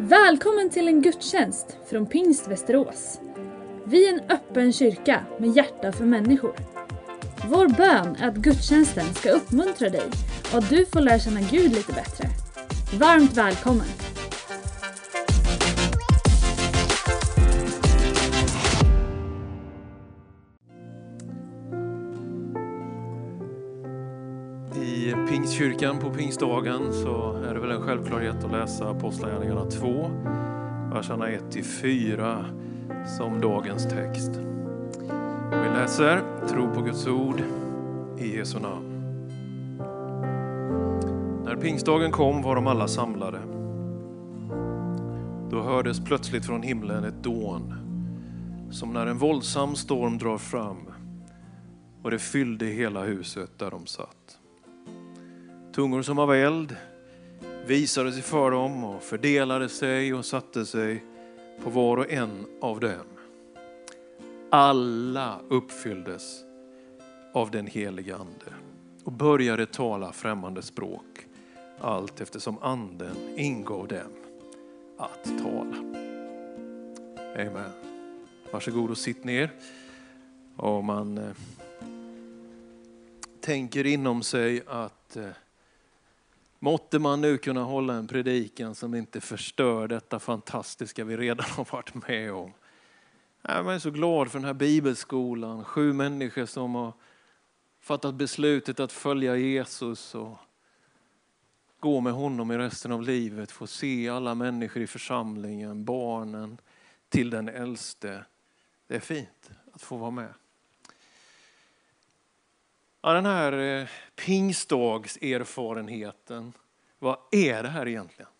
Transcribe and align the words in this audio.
Välkommen 0.00 0.70
till 0.70 0.88
en 0.88 1.02
gudstjänst 1.02 1.76
från 1.90 2.06
Pingst 2.06 2.48
Västerås. 2.48 3.20
Vi 3.84 4.08
är 4.08 4.12
en 4.12 4.30
öppen 4.30 4.72
kyrka 4.72 5.20
med 5.38 5.56
hjärta 5.56 5.92
för 5.92 6.04
människor. 6.04 6.54
Vår 7.48 7.68
bön 7.68 8.16
är 8.20 8.28
att 8.28 8.36
gudstjänsten 8.36 9.14
ska 9.14 9.30
uppmuntra 9.30 9.88
dig 9.88 10.10
och 10.52 10.58
att 10.58 10.70
du 10.70 10.86
får 10.86 11.00
lära 11.00 11.18
känna 11.18 11.40
Gud 11.40 11.72
lite 11.72 11.92
bättre. 11.92 12.28
Varmt 12.98 13.36
välkommen! 13.36 14.07
Pingstkyrkan 25.58 25.98
på 25.98 26.10
pingstdagen 26.10 26.92
så 26.92 27.32
är 27.32 27.54
det 27.54 27.60
väl 27.60 27.70
en 27.70 27.82
självklarhet 27.82 28.44
att 28.44 28.52
läsa 28.52 28.90
Apostlagärningarna 28.90 29.64
2, 29.64 30.10
verserna 30.92 31.28
1-4 31.28 32.44
som 33.18 33.40
dagens 33.40 33.88
text. 33.88 34.30
Vi 35.50 35.68
läser 35.80 36.22
Tro 36.48 36.74
på 36.74 36.80
Guds 36.80 37.06
ord 37.06 37.42
i 38.18 38.36
Jesu 38.36 38.58
namn. 38.58 38.86
När 41.44 41.56
pingstdagen 41.56 42.12
kom 42.12 42.42
var 42.42 42.54
de 42.54 42.66
alla 42.66 42.88
samlade. 42.88 43.38
Då 45.50 45.62
hördes 45.62 46.04
plötsligt 46.04 46.46
från 46.46 46.62
himlen 46.62 47.04
ett 47.04 47.22
dån, 47.22 47.74
som 48.70 48.92
när 48.92 49.06
en 49.06 49.18
våldsam 49.18 49.74
storm 49.74 50.18
drar 50.18 50.38
fram, 50.38 50.90
och 52.02 52.10
det 52.10 52.18
fyllde 52.18 52.66
hela 52.66 53.02
huset 53.02 53.58
där 53.58 53.70
de 53.70 53.86
satt. 53.86 54.37
Tungor 55.78 56.02
som 56.02 56.18
av 56.18 56.34
eld 56.34 56.76
visade 57.66 58.12
sig 58.12 58.22
för 58.22 58.50
dem 58.50 58.84
och 58.84 59.02
fördelade 59.02 59.68
sig 59.68 60.14
och 60.14 60.24
satte 60.24 60.66
sig 60.66 61.04
på 61.62 61.70
var 61.70 61.96
och 61.96 62.10
en 62.10 62.46
av 62.60 62.80
dem. 62.80 63.06
Alla 64.50 65.40
uppfylldes 65.48 66.44
av 67.34 67.50
den 67.50 67.66
helige 67.66 68.16
Ande 68.16 68.54
och 69.04 69.12
började 69.12 69.66
tala 69.66 70.12
främmande 70.12 70.62
språk 70.62 71.26
allt 71.80 72.20
eftersom 72.20 72.58
Anden 72.58 73.16
ingav 73.36 73.88
dem 73.88 74.12
att 74.98 75.24
tala. 75.24 75.76
Amen. 77.34 77.70
Varsågod 78.52 78.90
och 78.90 78.98
sitt 78.98 79.24
ner. 79.24 79.50
Om 80.56 80.84
man 80.84 81.18
eh, 81.18 81.30
tänker 83.40 83.86
inom 83.86 84.22
sig 84.22 84.62
att 84.66 85.16
eh, 85.16 85.28
Måtte 86.58 86.98
man 86.98 87.20
nu 87.20 87.38
kunna 87.38 87.62
hålla 87.62 87.94
en 87.94 88.06
predikan 88.06 88.74
som 88.74 88.94
inte 88.94 89.20
förstör 89.20 89.88
detta 89.88 90.18
fantastiska 90.18 91.04
vi 91.04 91.16
redan 91.16 91.46
har 91.50 91.66
varit 91.72 92.08
med 92.08 92.32
om. 92.32 92.52
Jag 93.42 93.74
är 93.74 93.78
så 93.78 93.90
glad 93.90 94.30
för 94.30 94.38
den 94.38 94.46
här 94.46 94.54
bibelskolan. 94.54 95.64
Sju 95.64 95.92
människor 95.92 96.46
som 96.46 96.74
har 96.74 96.92
fattat 97.80 98.14
beslutet 98.14 98.80
att 98.80 98.92
följa 98.92 99.36
Jesus 99.36 100.14
och 100.14 100.38
gå 101.80 102.00
med 102.00 102.12
honom 102.12 102.50
i 102.50 102.58
resten 102.58 102.92
av 102.92 103.02
livet. 103.02 103.50
Få 103.50 103.66
se 103.66 104.08
alla 104.08 104.34
människor 104.34 104.82
i 104.82 104.86
församlingen, 104.86 105.84
barnen 105.84 106.60
till 107.08 107.30
den 107.30 107.48
äldste. 107.48 108.24
Det 108.86 108.96
är 108.96 109.00
fint 109.00 109.50
att 109.72 109.82
få 109.82 109.96
vara 109.96 110.10
med. 110.10 110.34
Ja, 113.08 113.14
den 113.14 113.26
här 113.26 113.52
eh, 113.52 113.86
pingstdagserfarenheten, 114.16 116.52
vad 116.98 117.18
är 117.30 117.62
det 117.62 117.68
här 117.68 117.88
egentligen? 117.88 118.30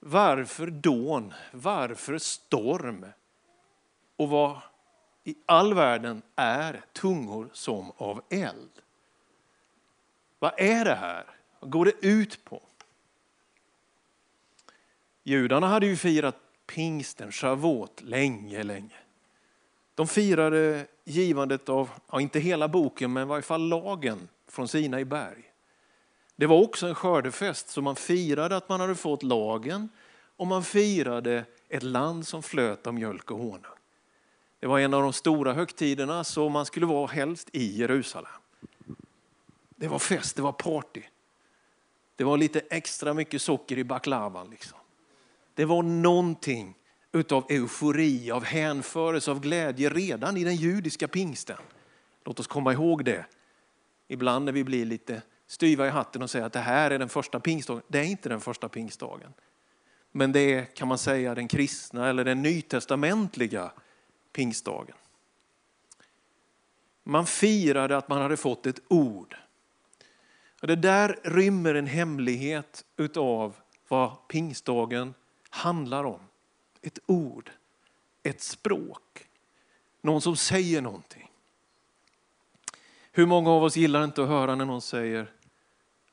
Varför 0.00 0.66
dån? 0.66 1.34
Varför 1.52 2.18
storm? 2.18 3.06
Och 4.16 4.28
vad 4.28 4.58
i 5.24 5.36
all 5.46 5.74
världen 5.74 6.22
är 6.36 6.84
tungor 6.92 7.48
som 7.52 7.92
av 7.96 8.22
eld? 8.30 8.80
Vad 10.38 10.52
är 10.56 10.84
det 10.84 10.94
här? 10.94 11.24
Vad 11.60 11.70
går 11.70 11.84
det 11.84 12.06
ut 12.06 12.44
på? 12.44 12.62
Judarna 15.22 15.66
hade 15.66 15.86
ju 15.86 15.96
firat 15.96 16.36
pingsten, 16.66 17.32
Shavuot, 17.32 18.02
länge, 18.02 18.62
länge. 18.62 18.96
De 19.96 20.06
firade 20.06 20.76
eh, 20.76 20.82
givandet 21.04 21.68
av, 21.68 21.90
ja, 22.10 22.20
inte 22.20 22.38
hela 22.38 22.68
boken, 22.68 23.12
men 23.12 23.22
i 23.22 23.26
varje 23.26 23.42
fall 23.42 23.68
lagen 23.68 24.28
från 24.48 24.68
Sina 24.68 25.00
i 25.00 25.04
berg. 25.04 25.42
Det 26.36 26.46
var 26.46 26.62
också 26.62 26.86
en 26.86 26.94
skördefest, 26.94 27.68
så 27.68 27.82
man 27.82 27.96
firade 27.96 28.56
att 28.56 28.68
man 28.68 28.80
hade 28.80 28.94
fått 28.94 29.22
lagen 29.22 29.88
och 30.36 30.46
man 30.46 30.64
firade 30.64 31.44
ett 31.68 31.82
land 31.82 32.26
som 32.26 32.42
flöt 32.42 32.86
av 32.86 32.94
mjölk 32.94 33.30
och 33.30 33.38
honung. 33.38 33.62
Det 34.60 34.66
var 34.66 34.78
en 34.78 34.94
av 34.94 35.02
de 35.02 35.12
stora 35.12 35.52
högtiderna, 35.52 36.24
så 36.24 36.48
man 36.48 36.66
skulle 36.66 36.86
vara 36.86 37.06
helst 37.06 37.48
i 37.52 37.78
Jerusalem. 37.78 38.30
Det 39.76 39.88
var 39.88 39.98
fest, 39.98 40.36
det 40.36 40.42
var 40.42 40.52
party. 40.52 41.02
Det 42.16 42.24
var 42.24 42.36
lite 42.36 42.60
extra 42.70 43.14
mycket 43.14 43.42
socker 43.42 43.78
i 43.78 43.84
baklavan. 43.84 44.50
Liksom. 44.50 44.78
Det 45.54 45.64
var 45.64 45.82
någonting 45.82 46.74
utav 47.16 47.46
eufori, 47.48 48.30
av 48.30 48.44
hänförelse, 48.44 49.30
av 49.30 49.40
glädje 49.40 49.88
redan 49.88 50.36
i 50.36 50.44
den 50.44 50.56
judiska 50.56 51.08
pingsten. 51.08 51.58
Låt 52.24 52.40
oss 52.40 52.46
komma 52.46 52.72
ihåg 52.72 53.04
det. 53.04 53.26
Ibland 54.08 54.44
när 54.44 54.52
vi 54.52 54.64
blir 54.64 54.84
lite 54.84 55.22
styva 55.46 55.86
i 55.86 55.90
hatten 55.90 56.22
och 56.22 56.30
säger 56.30 56.46
att 56.46 56.52
det 56.52 56.60
här 56.60 56.90
är 56.90 56.98
den 56.98 57.08
första 57.08 57.40
pingstdagen. 57.40 57.82
Det 57.88 57.98
är 57.98 58.04
inte 58.04 58.28
den 58.28 58.40
första 58.40 58.68
pingstdagen. 58.68 59.32
Men 60.12 60.32
det 60.32 60.54
är, 60.54 60.64
kan 60.64 60.88
man 60.88 60.98
säga, 60.98 61.34
den 61.34 61.48
kristna 61.48 62.08
eller 62.08 62.24
den 62.24 62.42
nytestamentliga 62.42 63.72
pingstdagen. 64.32 64.96
Man 67.04 67.26
firade 67.26 67.96
att 67.96 68.08
man 68.08 68.22
hade 68.22 68.36
fått 68.36 68.66
ett 68.66 68.80
ord. 68.88 69.36
Och 70.60 70.66
det 70.66 70.76
där 70.76 71.18
rymmer 71.22 71.74
en 71.74 71.86
hemlighet 71.86 72.84
utav 72.96 73.56
vad 73.88 74.28
pingstdagen 74.28 75.14
handlar 75.50 76.04
om 76.04 76.20
ett 76.86 76.98
ord, 77.06 77.50
ett 78.22 78.40
språk. 78.40 79.28
Någon 80.00 80.20
som 80.20 80.36
säger 80.36 80.82
någonting. 80.82 81.30
Hur 83.12 83.26
många 83.26 83.50
av 83.50 83.62
oss 83.62 83.76
gillar 83.76 84.04
inte 84.04 84.22
att 84.22 84.28
höra 84.28 84.54
när 84.54 84.64
någon 84.64 84.82
säger, 84.82 85.32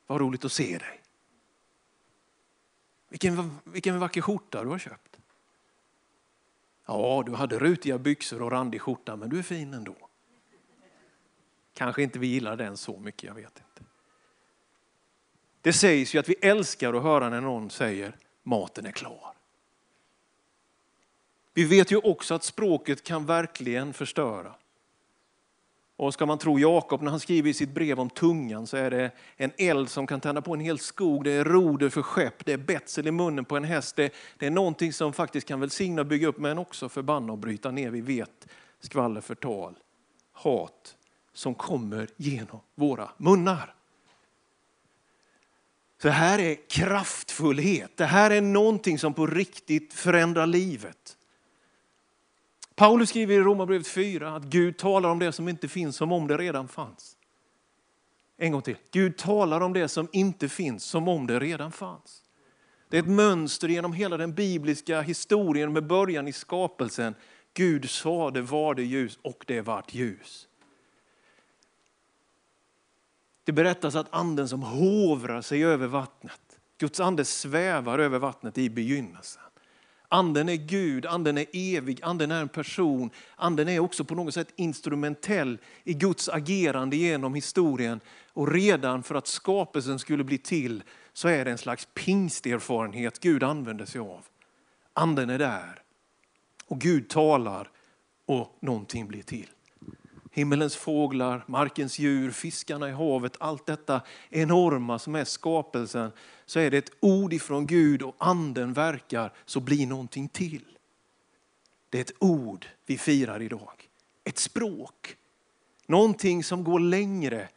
vad 0.08 0.22
roligt 0.22 0.46
att 0.46 0.52
se 0.52 0.78
dig. 0.78 1.02
Vilken, 3.10 3.60
vilken 3.64 4.00
vacker 4.00 4.22
skjorta 4.22 4.64
du 4.64 4.70
har 4.70 4.80
köpt. 4.80 5.20
Ja, 6.86 7.24
du 7.26 7.34
hade 7.34 7.60
rutiga 7.60 7.98
byxor 7.98 8.42
och 8.42 8.52
randig 8.52 8.82
skjorta, 8.82 9.16
men 9.16 9.30
du 9.30 9.40
är 9.40 9.44
fin 9.44 9.74
ändå. 9.74 9.96
Kanske 11.74 12.04
inte 12.04 12.20
vi 12.20 12.28
gillar 12.28 12.58
den 12.58 12.78
så 12.78 13.00
mycket, 13.00 13.24
jag 13.24 13.34
vet 13.34 13.58
inte. 13.58 13.92
Det 15.62 15.74
sägs 15.74 16.16
ju 16.16 16.20
att 16.20 16.30
vi 16.30 16.36
älskar 16.42 16.94
att 16.94 17.04
höra 17.04 17.30
när 17.30 17.42
någon 17.42 17.70
säger 17.70 18.18
maten 18.44 18.86
är 18.86 18.92
klar. 18.92 19.34
Vi 21.54 21.64
vet 21.64 21.92
ju 21.92 21.98
också 21.98 22.34
att 22.34 22.44
språket 22.44 23.04
kan 23.04 23.26
verkligen 23.26 23.94
förstöra. 23.94 24.56
Och 25.96 26.14
ska 26.14 26.26
man 26.26 26.38
tro 26.38 26.60
Jakob 26.60 27.02
när 27.02 27.12
han 27.12 27.20
skriver 27.20 27.50
i 27.50 27.54
sitt 27.54 27.74
brev 27.74 28.00
om 28.00 28.10
tungan 28.10 28.68
så 28.68 28.78
är 28.78 28.92
det 28.92 29.12
en 29.38 29.52
eld 29.58 29.90
som 29.90 30.08
kan 30.08 30.22
tända 30.22 30.42
på 30.42 30.54
en 30.54 30.60
hel 30.60 30.80
skog, 30.80 31.24
det 31.24 31.32
är 31.32 31.44
roder 31.44 31.90
för 31.90 32.02
skepp, 32.02 32.46
det 32.46 32.54
är 32.54 32.58
betsel 32.58 33.08
i 33.08 33.12
munnen 33.12 33.46
på 33.46 33.58
en 33.58 33.64
häst. 33.64 33.96
Det, 33.96 34.14
det 34.38 34.46
är 34.46 34.52
någonting 34.52 34.94
som 34.94 35.14
faktiskt 35.14 35.48
kan 35.48 35.60
välsigna 35.60 36.02
och 36.02 36.08
bygga 36.08 36.28
upp 36.28 36.38
men 36.38 36.58
också 36.58 36.90
förbanna 36.90 37.34
och 37.34 37.38
bryta 37.38 37.72
ner. 37.72 37.90
Vi 37.90 38.02
vet 38.02 38.48
skvaller, 38.80 39.22
förtal, 39.22 39.76
hat 40.32 40.96
som 41.34 41.56
kommer 41.56 42.08
genom 42.18 42.60
våra 42.76 43.10
munnar. 43.18 43.76
Så 46.02 46.08
det 46.08 46.14
här 46.14 46.40
är 46.40 46.70
kraftfullhet, 46.70 47.98
det 47.98 48.06
här 48.06 48.32
är 48.32 48.42
någonting 48.42 49.00
som 49.00 49.14
på 49.14 49.28
riktigt 49.28 49.94
förändrar 49.94 50.48
livet. 50.48 51.18
Paulus 52.76 53.10
skriver 53.10 53.36
i 53.36 53.40
Romarbrevet 53.40 53.88
4 53.88 54.36
att 54.36 54.44
Gud 54.44 54.78
talar 54.78 55.10
om 55.10 55.20
det 55.20 55.32
som 55.32 55.50
inte 55.50 55.68
finns 55.68 55.96
som 55.96 56.12
om 56.12 56.28
det 56.28 56.38
redan 56.38 56.68
fanns. 56.68 57.18
En 58.38 58.52
gång 58.52 58.62
till. 58.62 58.78
Gud 58.92 59.18
talar 59.18 59.62
om 59.62 59.74
det 59.74 59.88
som 59.88 60.08
inte 60.12 60.50
finns 60.50 60.84
som 60.84 61.08
om 61.08 61.28
det 61.28 61.40
redan 61.40 61.72
fanns. 61.72 62.24
Det 62.90 62.98
är 62.98 63.02
ett 63.02 63.10
mönster 63.10 63.68
genom 63.68 63.94
hela 63.94 64.18
den 64.18 64.34
bibliska 64.34 65.02
historien 65.02 65.74
med 65.74 65.88
början 65.88 66.28
i 66.28 66.34
skapelsen. 66.34 67.16
Gud 67.54 67.90
sa 67.90 68.32
det 68.32 68.42
var 68.42 68.76
det 68.76 68.84
ljus 68.84 69.20
och 69.22 69.44
det 69.48 69.62
vart 69.62 69.94
ljus. 69.94 70.48
Det 73.44 73.52
berättas 73.52 73.96
att 73.96 74.14
anden 74.14 74.50
som 74.50 74.64
hovrar 74.64 75.42
sig 75.42 75.66
över 75.66 75.88
vattnet, 75.88 76.60
Guds 76.78 77.00
ande 77.00 77.26
svävar 77.26 78.00
över 78.00 78.20
vattnet 78.20 78.58
i 78.58 78.70
begynnelsen. 78.70 79.44
Anden 80.14 80.50
är 80.50 80.56
Gud, 80.56 81.06
anden 81.06 81.38
är 81.38 81.46
evig, 81.54 82.00
anden 82.04 82.32
är 82.32 82.42
en 82.42 82.50
person. 82.50 83.10
Anden 83.36 83.70
är 83.70 83.80
också 83.80 84.04
på 84.04 84.16
något 84.16 84.34
sätt 84.34 84.54
instrumentell 84.56 85.58
i 85.84 85.94
Guds 85.94 86.30
agerande 86.30 86.96
genom 86.96 87.34
historien. 87.34 88.00
Och 88.34 88.52
redan 88.52 89.04
för 89.04 89.16
att 89.16 89.28
skapelsen 89.28 90.00
skulle 90.00 90.24
bli 90.24 90.38
till 90.38 90.84
så 91.14 91.28
är 91.28 91.46
det 91.46 91.52
en 91.52 91.58
slags 91.58 91.88
pingsterfarenhet 91.94 93.20
Gud 93.20 93.44
använder 93.44 93.86
sig 93.86 94.02
av. 94.02 94.26
Anden 94.94 95.30
är 95.30 95.40
där 95.40 95.82
och 96.68 96.80
Gud 96.80 97.10
talar 97.10 97.70
och 98.26 98.58
någonting 98.60 99.08
blir 99.08 99.24
till. 99.24 99.48
Himmelens 100.36 100.76
fåglar, 100.76 101.44
markens 101.48 102.00
djur, 102.00 102.32
fiskarna 102.32 102.90
i 102.90 102.92
havet, 102.92 103.36
allt 103.40 103.66
detta 103.66 104.02
enorma 104.30 105.00
som 105.00 105.16
är 105.16 105.26
skapelsen, 105.26 106.12
så 106.46 106.60
är 106.60 106.72
det 106.72 106.78
ett 106.78 106.92
ord 107.00 107.34
ifrån 107.34 107.68
Gud 107.68 108.02
och 108.02 108.16
anden 108.18 108.74
verkar 108.74 109.34
så 109.46 109.60
blir 109.60 109.88
någonting 109.88 110.28
till. 110.28 110.78
Det 111.90 111.98
är 111.98 112.02
ett 112.02 112.16
ord 112.20 112.66
vi 112.86 112.98
firar 112.98 113.42
idag. 113.42 113.90
Ett 114.24 114.38
språk. 114.38 115.16
Någonting 115.88 116.44
som 116.44 116.64
går 116.64 116.80
längre 116.80 117.50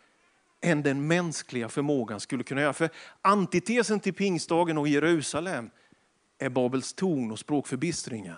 än 0.60 0.82
den 0.82 1.06
mänskliga 1.06 1.68
förmågan 1.68 2.20
skulle 2.20 2.44
kunna 2.44 2.60
göra. 2.60 2.72
För 2.72 2.90
antitesen 3.22 4.00
till 4.00 4.14
pingstdagen 4.14 4.78
och 4.78 4.88
Jerusalem 4.88 5.70
är 6.38 6.48
Babels 6.48 6.92
torn 6.92 7.32
och 7.32 7.38
språkförbistringen. 7.38 8.36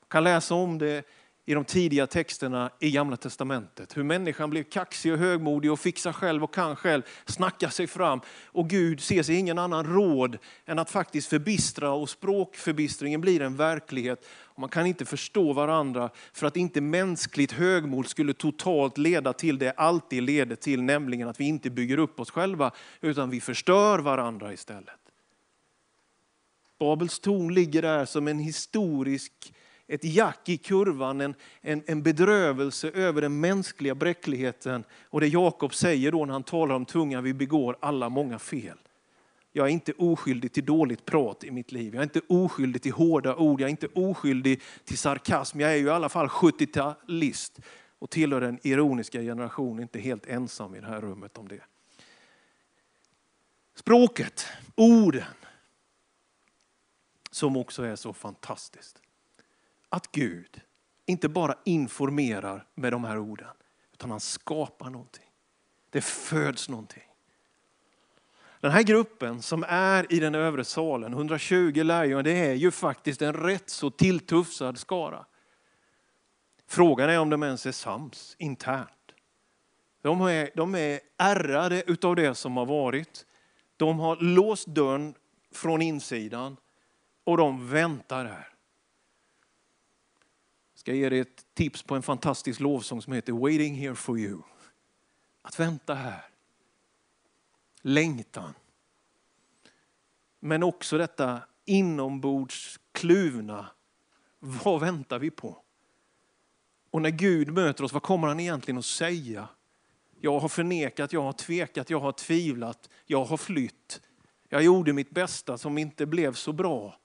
Man 0.00 0.08
kan 0.08 0.24
läsa 0.24 0.54
om 0.54 0.78
det 0.78 1.04
i 1.46 1.54
de 1.54 1.64
tidiga 1.64 2.06
texterna 2.06 2.70
i 2.80 2.90
Gamla 2.90 3.16
Testamentet. 3.16 3.96
Hur 3.96 4.02
människan 4.02 4.50
blev 4.50 4.62
kaxig 4.62 5.12
och 5.12 5.18
högmodig 5.18 5.72
och 5.72 5.80
fixar 5.80 6.12
själv 6.12 6.44
och 6.44 6.54
kan 6.54 6.76
själv, 6.76 7.02
snackar 7.26 7.68
sig 7.68 7.86
fram. 7.86 8.20
Och 8.46 8.70
Gud 8.70 9.00
ser 9.00 9.22
sig 9.22 9.34
ingen 9.36 9.58
annan 9.58 9.86
råd 9.94 10.38
än 10.66 10.78
att 10.78 10.90
faktiskt 10.90 11.28
förbistra 11.28 11.90
och 11.92 12.10
språkförbistringen 12.10 13.20
blir 13.20 13.42
en 13.42 13.56
verklighet. 13.56 14.26
Och 14.42 14.58
man 14.58 14.68
kan 14.68 14.86
inte 14.86 15.04
förstå 15.04 15.52
varandra 15.52 16.10
för 16.32 16.46
att 16.46 16.56
inte 16.56 16.80
mänskligt 16.80 17.52
högmod 17.52 18.06
skulle 18.06 18.34
totalt 18.34 18.98
leda 18.98 19.32
till 19.32 19.58
det 19.58 19.72
alltid 19.72 20.22
leder 20.22 20.56
till, 20.56 20.82
nämligen 20.82 21.28
att 21.28 21.40
vi 21.40 21.44
inte 21.44 21.70
bygger 21.70 21.98
upp 21.98 22.20
oss 22.20 22.30
själva 22.30 22.70
utan 23.00 23.30
vi 23.30 23.40
förstör 23.40 23.98
varandra 23.98 24.52
istället. 24.52 25.00
Babels 26.78 27.20
torn 27.20 27.54
ligger 27.54 27.82
där 27.82 28.04
som 28.04 28.28
en 28.28 28.38
historisk 28.38 29.32
ett 29.86 30.04
jack 30.04 30.48
i 30.48 30.56
kurvan, 30.56 31.20
en, 31.20 31.34
en, 31.60 31.82
en 31.86 32.02
bedrövelse 32.02 32.90
över 32.90 33.20
den 33.20 33.40
mänskliga 33.40 33.94
bräckligheten. 33.94 34.84
Och 35.10 35.20
det 35.20 35.28
Jakob 35.28 35.74
säger 35.74 36.12
då 36.12 36.24
när 36.24 36.32
han 36.32 36.42
talar 36.42 36.74
om 36.74 36.84
tungan, 36.84 37.24
vi 37.24 37.34
begår 37.34 37.76
alla 37.80 38.08
många 38.08 38.38
fel. 38.38 38.78
Jag 39.52 39.66
är 39.66 39.70
inte 39.70 39.92
oskyldig 39.92 40.52
till 40.52 40.64
dåligt 40.64 41.04
prat 41.04 41.44
i 41.44 41.50
mitt 41.50 41.72
liv. 41.72 41.94
Jag 41.94 42.00
är 42.00 42.04
inte 42.04 42.20
oskyldig 42.28 42.82
till 42.82 42.92
hårda 42.92 43.36
ord. 43.36 43.60
Jag 43.60 43.66
är 43.66 43.70
inte 43.70 43.88
oskyldig 43.94 44.62
till 44.84 44.98
sarkasm. 44.98 45.60
Jag 45.60 45.72
är 45.72 45.76
ju 45.76 45.86
i 45.86 45.90
alla 45.90 46.08
fall 46.08 46.26
70-talist 46.26 47.60
och 47.98 48.10
tillhör 48.10 48.40
den 48.40 48.58
ironiska 48.62 49.20
generationen. 49.20 49.82
Inte 49.82 50.00
helt 50.00 50.26
ensam 50.26 50.74
i 50.74 50.80
det 50.80 50.86
här 50.86 51.00
rummet 51.00 51.38
om 51.38 51.48
det. 51.48 51.60
Språket, 53.74 54.46
orden, 54.74 55.24
som 57.30 57.56
också 57.56 57.82
är 57.82 57.96
så 57.96 58.12
fantastiskt 58.12 59.03
att 59.94 60.12
Gud 60.12 60.60
inte 61.06 61.28
bara 61.28 61.54
informerar 61.64 62.66
med 62.74 62.92
de 62.92 63.04
här 63.04 63.18
orden, 63.18 63.48
utan 63.92 64.10
han 64.10 64.20
skapar 64.20 64.90
någonting. 64.90 65.30
Det 65.90 66.00
föds 66.00 66.68
någonting. 66.68 67.02
Den 68.60 68.70
här 68.70 68.82
gruppen 68.82 69.42
som 69.42 69.64
är 69.68 70.12
i 70.12 70.20
den 70.20 70.34
övre 70.34 70.64
salen, 70.64 71.12
120 71.12 71.82
lärjungar, 71.84 72.22
det 72.22 72.32
är 72.32 72.54
ju 72.54 72.70
faktiskt 72.70 73.22
en 73.22 73.32
rätt 73.32 73.70
så 73.70 73.90
tilltufsad 73.90 74.78
skara. 74.78 75.26
Frågan 76.66 77.10
är 77.10 77.18
om 77.18 77.30
de 77.30 77.42
ens 77.42 77.66
är 77.66 77.72
sams 77.72 78.36
internt. 78.38 78.90
De 80.02 80.20
är, 80.20 80.50
de 80.54 80.74
är 80.74 81.00
ärrade 81.18 81.82
utav 81.86 82.16
det 82.16 82.34
som 82.34 82.56
har 82.56 82.66
varit. 82.66 83.26
De 83.76 83.98
har 83.98 84.16
låst 84.16 84.66
dörren 84.66 85.14
från 85.52 85.82
insidan 85.82 86.56
och 87.24 87.36
de 87.36 87.70
väntar 87.70 88.24
här 88.24 88.53
ska 90.84 90.94
ge 90.94 91.08
dig 91.08 91.18
ett 91.18 91.46
tips 91.54 91.82
på 91.82 91.94
en 91.94 92.02
fantastisk 92.02 92.60
lovsång 92.60 93.02
som 93.02 93.12
heter 93.12 93.32
Waiting 93.32 93.74
here 93.74 93.94
for 93.94 94.18
you. 94.18 94.38
Att 95.42 95.60
vänta 95.60 95.94
här. 95.94 96.24
Längtan. 97.80 98.54
Men 100.40 100.62
också 100.62 100.98
detta 100.98 101.40
inombords 101.64 102.80
kluvna. 102.92 103.66
Vad 104.38 104.80
väntar 104.80 105.18
vi 105.18 105.30
på? 105.30 105.58
Och 106.90 107.02
när 107.02 107.10
Gud 107.10 107.52
möter 107.52 107.84
oss, 107.84 107.92
vad 107.92 108.02
kommer 108.02 108.28
han 108.28 108.40
egentligen 108.40 108.78
att 108.78 108.84
säga? 108.84 109.48
Jag 110.20 110.40
har 110.40 110.48
förnekat, 110.48 111.12
jag 111.12 111.22
har 111.22 111.32
tvekat, 111.32 111.90
jag 111.90 112.00
har 112.00 112.12
tvivlat, 112.12 112.90
jag 113.06 113.24
har 113.24 113.36
flytt. 113.36 114.00
Jag 114.48 114.62
gjorde 114.62 114.92
mitt 114.92 115.10
bästa 115.10 115.58
som 115.58 115.78
inte 115.78 116.06
blev 116.06 116.32
så 116.32 116.52
bra. 116.52 116.98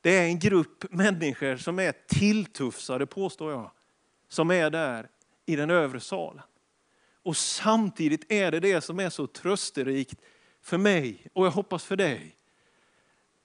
Det 0.00 0.18
är 0.18 0.24
en 0.24 0.38
grupp 0.38 0.92
människor 0.92 1.56
som 1.56 1.78
är 1.78 1.92
tilltufsade, 2.06 3.06
påstår 3.06 3.52
jag, 3.52 3.70
som 4.28 4.50
är 4.50 4.70
där 4.70 5.08
i 5.46 5.56
den 5.56 5.70
övre 5.70 6.00
salen. 6.00 6.42
Och 7.22 7.36
samtidigt 7.36 8.32
är 8.32 8.50
det 8.50 8.60
det 8.60 8.80
som 8.80 9.00
är 9.00 9.10
så 9.10 9.26
trösterikt 9.26 10.20
för 10.62 10.78
mig 10.78 11.26
och 11.32 11.46
jag 11.46 11.50
hoppas 11.50 11.84
för 11.84 11.96
dig. 11.96 12.36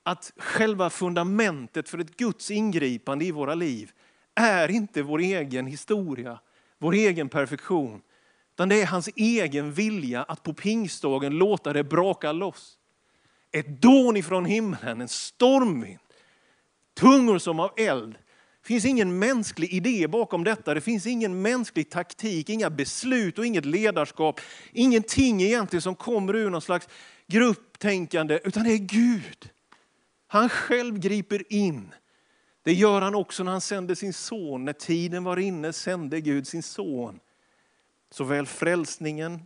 Att 0.04 0.34
själva 0.38 0.90
fundamentet 0.90 1.90
för 1.90 1.98
ett 1.98 2.18
Guds 2.18 2.52
ingripande 2.52 3.26
i 3.26 3.32
våra 3.32 3.56
liv 3.56 3.92
är 4.36 4.72
inte 4.72 5.02
vår 5.02 5.20
egen 5.20 5.68
historia, 5.68 6.40
vår 6.78 6.94
egen 6.94 7.30
perfektion. 7.30 8.02
Utan 8.54 8.70
det 8.70 8.82
är 8.82 8.86
hans 8.86 9.10
egen 9.16 9.74
vilja 9.74 10.24
att 10.24 10.44
på 10.44 10.54
pingstdagen 10.54 11.38
låta 11.38 11.74
det 11.74 11.84
braka 11.84 12.32
loss. 12.32 12.78
Ett 13.52 13.82
dån 13.82 14.18
ifrån 14.18 14.46
himlen, 14.46 15.02
en 15.02 15.08
stormvind 15.08 16.00
Tungor 16.96 17.38
som 17.38 17.60
av 17.60 17.72
eld. 17.78 18.12
Det 18.62 18.68
finns 18.68 18.86
ingen 18.86 19.20
mänsklig 19.20 19.74
idé 19.74 20.08
bakom 20.08 20.44
detta. 20.44 20.74
Det 20.74 20.82
finns 20.82 21.08
ingen 21.08 21.42
mänsklig 21.42 21.90
taktik, 21.90 22.50
inga 22.50 22.70
beslut 22.70 23.40
och 23.40 23.46
inget 23.46 23.66
ledarskap. 23.66 24.42
Ingenting 24.72 25.42
egentligen 25.42 25.82
som 25.82 25.96
kommer 25.96 26.36
ur 26.36 26.50
någon 26.50 26.62
slags 26.62 26.88
grupptänkande, 27.28 28.40
utan 28.44 28.64
det 28.64 28.72
är 28.72 28.78
Gud. 28.78 29.50
Han 30.28 30.50
själv 30.50 31.00
griper 31.00 31.54
in. 31.54 31.94
Det 32.64 32.74
gör 32.74 33.02
han 33.02 33.16
också 33.16 33.44
när 33.44 33.52
han 33.52 33.62
sände 33.62 33.96
sin 33.96 34.14
son. 34.14 34.66
När 34.66 34.74
tiden 34.74 35.24
var 35.24 35.38
inne 35.38 35.74
sände 35.74 36.22
Gud 36.22 36.48
sin 36.48 36.64
son. 36.64 37.20
Såväl 38.12 38.46
frälsningen, 38.46 39.42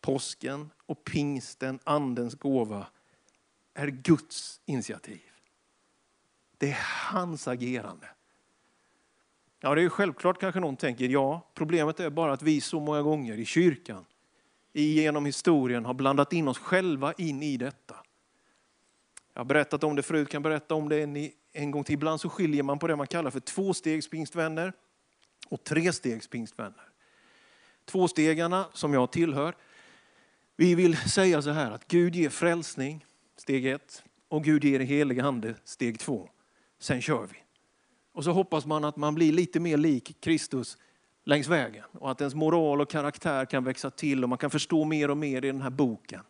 påsken 0.00 0.70
och 0.86 1.04
pingsten, 1.04 1.78
andens 1.84 2.34
gåva, 2.34 2.86
är 3.74 3.86
Guds 3.86 4.60
initiativ. 4.66 5.29
Det 6.60 6.70
är 6.70 6.78
hans 7.12 7.48
agerande. 7.48 8.06
Ja, 9.60 9.74
det 9.74 9.82
är 9.82 9.88
självklart 9.88 10.40
kanske 10.40 10.60
någon 10.60 10.76
tänker, 10.76 11.08
ja, 11.08 11.46
problemet 11.54 12.00
är 12.00 12.10
bara 12.10 12.32
att 12.32 12.42
vi 12.42 12.60
så 12.60 12.80
många 12.80 13.02
gånger 13.02 13.38
i 13.38 13.44
kyrkan, 13.44 14.04
genom 14.72 15.26
historien, 15.26 15.84
har 15.84 15.94
blandat 15.94 16.32
in 16.32 16.48
oss 16.48 16.58
själva 16.58 17.12
in 17.12 17.42
i 17.42 17.56
detta. 17.56 17.96
Jag 19.34 19.40
har 19.40 19.44
berättat 19.44 19.84
om 19.84 19.96
det 19.96 20.02
förut, 20.02 20.28
kan 20.28 20.42
berätta 20.42 20.74
om 20.74 20.88
det 20.88 21.02
en, 21.02 21.30
en 21.52 21.70
gång 21.70 21.84
till. 21.84 21.94
Ibland 21.94 22.20
så 22.20 22.28
skiljer 22.28 22.62
man 22.62 22.78
på 22.78 22.86
det 22.86 22.96
man 22.96 23.06
kallar 23.06 23.30
för 23.30 23.40
tvåstegspingstvänner 23.40 24.72
och 25.48 25.64
trestegspingstvänner. 25.64 26.88
Tvåstegarna, 27.84 28.68
som 28.72 28.94
jag 28.94 29.10
tillhör, 29.10 29.54
vi 30.56 30.74
vill 30.74 30.96
säga 30.96 31.42
så 31.42 31.50
här 31.50 31.70
att 31.70 31.88
Gud 31.88 32.14
ger 32.14 32.30
frälsning, 32.30 33.06
steg 33.36 33.66
ett, 33.66 34.04
och 34.28 34.44
Gud 34.44 34.64
ger 34.64 34.80
helig 34.80 35.20
ande, 35.20 35.54
steg 35.64 35.98
två 35.98 36.28
sen 36.80 37.02
kör 37.02 37.26
vi. 37.26 37.36
Och 38.12 38.24
så 38.24 38.32
hoppas 38.32 38.66
man 38.66 38.84
att 38.84 38.96
man 38.96 39.14
blir 39.14 39.32
lite 39.32 39.60
mer 39.60 39.76
lik 39.76 40.16
Kristus 40.20 40.78
längs 41.24 41.48
vägen 41.48 41.84
och 41.92 42.10
att 42.10 42.20
ens 42.20 42.34
moral 42.34 42.80
och 42.80 42.90
karaktär 42.90 43.44
kan 43.44 43.64
växa 43.64 43.90
till 43.90 44.22
och 44.22 44.28
man 44.28 44.38
kan 44.38 44.50
förstå 44.50 44.84
mer 44.84 45.10
och 45.10 45.16
mer 45.16 45.44
i 45.44 45.46
den 45.46 45.62
här 45.62 45.70
boken. 45.70 46.20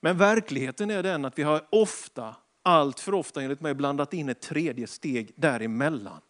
Men 0.00 0.18
verkligheten 0.18 0.90
är 0.90 1.02
den 1.02 1.24
att 1.24 1.38
vi 1.38 1.42
har 1.42 1.66
ofta, 1.70 2.36
allt 2.62 3.00
för 3.00 3.14
ofta 3.14 3.42
enligt 3.42 3.60
mig, 3.60 3.74
blandat 3.74 4.14
in 4.14 4.28
ett 4.28 4.40
tredje 4.40 4.86
steg 4.86 5.32
däremellan. 5.36 6.20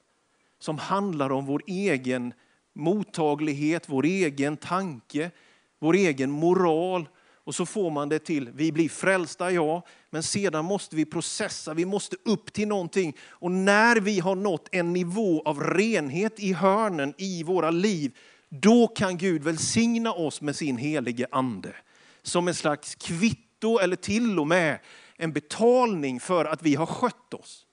Som 0.58 0.78
handlar 0.78 1.32
om 1.32 1.46
vår 1.46 1.62
egen 1.66 2.34
mottaglighet, 2.72 3.88
vår 3.88 4.04
egen 4.04 4.56
tanke, 4.56 5.30
vår 5.78 5.94
egen 5.94 6.30
moral 6.30 7.08
och 7.44 7.54
så 7.54 7.66
får 7.66 7.90
man 7.90 8.08
det 8.08 8.18
till, 8.18 8.50
vi 8.54 8.72
blir 8.72 8.88
frälsta, 8.88 9.52
ja, 9.52 9.82
men 10.10 10.22
sedan 10.22 10.64
måste 10.64 10.96
vi 10.96 11.04
processa, 11.04 11.74
vi 11.74 11.84
måste 11.84 12.16
upp 12.24 12.52
till 12.52 12.68
någonting. 12.68 13.16
Och 13.28 13.50
när 13.50 13.96
vi 13.96 14.20
har 14.20 14.34
nått 14.34 14.68
en 14.72 14.92
nivå 14.92 15.42
av 15.44 15.60
renhet 15.60 16.40
i 16.40 16.52
hörnen 16.52 17.14
i 17.18 17.42
våra 17.42 17.70
liv, 17.70 18.16
då 18.48 18.86
kan 18.86 19.18
Gud 19.18 19.42
välsigna 19.44 20.12
oss 20.12 20.40
med 20.40 20.56
sin 20.56 20.76
helige 20.76 21.26
ande. 21.30 21.74
Som 22.22 22.48
en 22.48 22.54
slags 22.54 22.94
kvitto 22.94 23.78
eller 23.78 23.96
till 23.96 24.38
och 24.38 24.46
med 24.46 24.78
en 25.16 25.32
betalning 25.32 26.20
för 26.20 26.44
att 26.44 26.62
vi 26.62 26.74
har 26.74 26.86
skött 26.86 27.34
oss. 27.34 27.66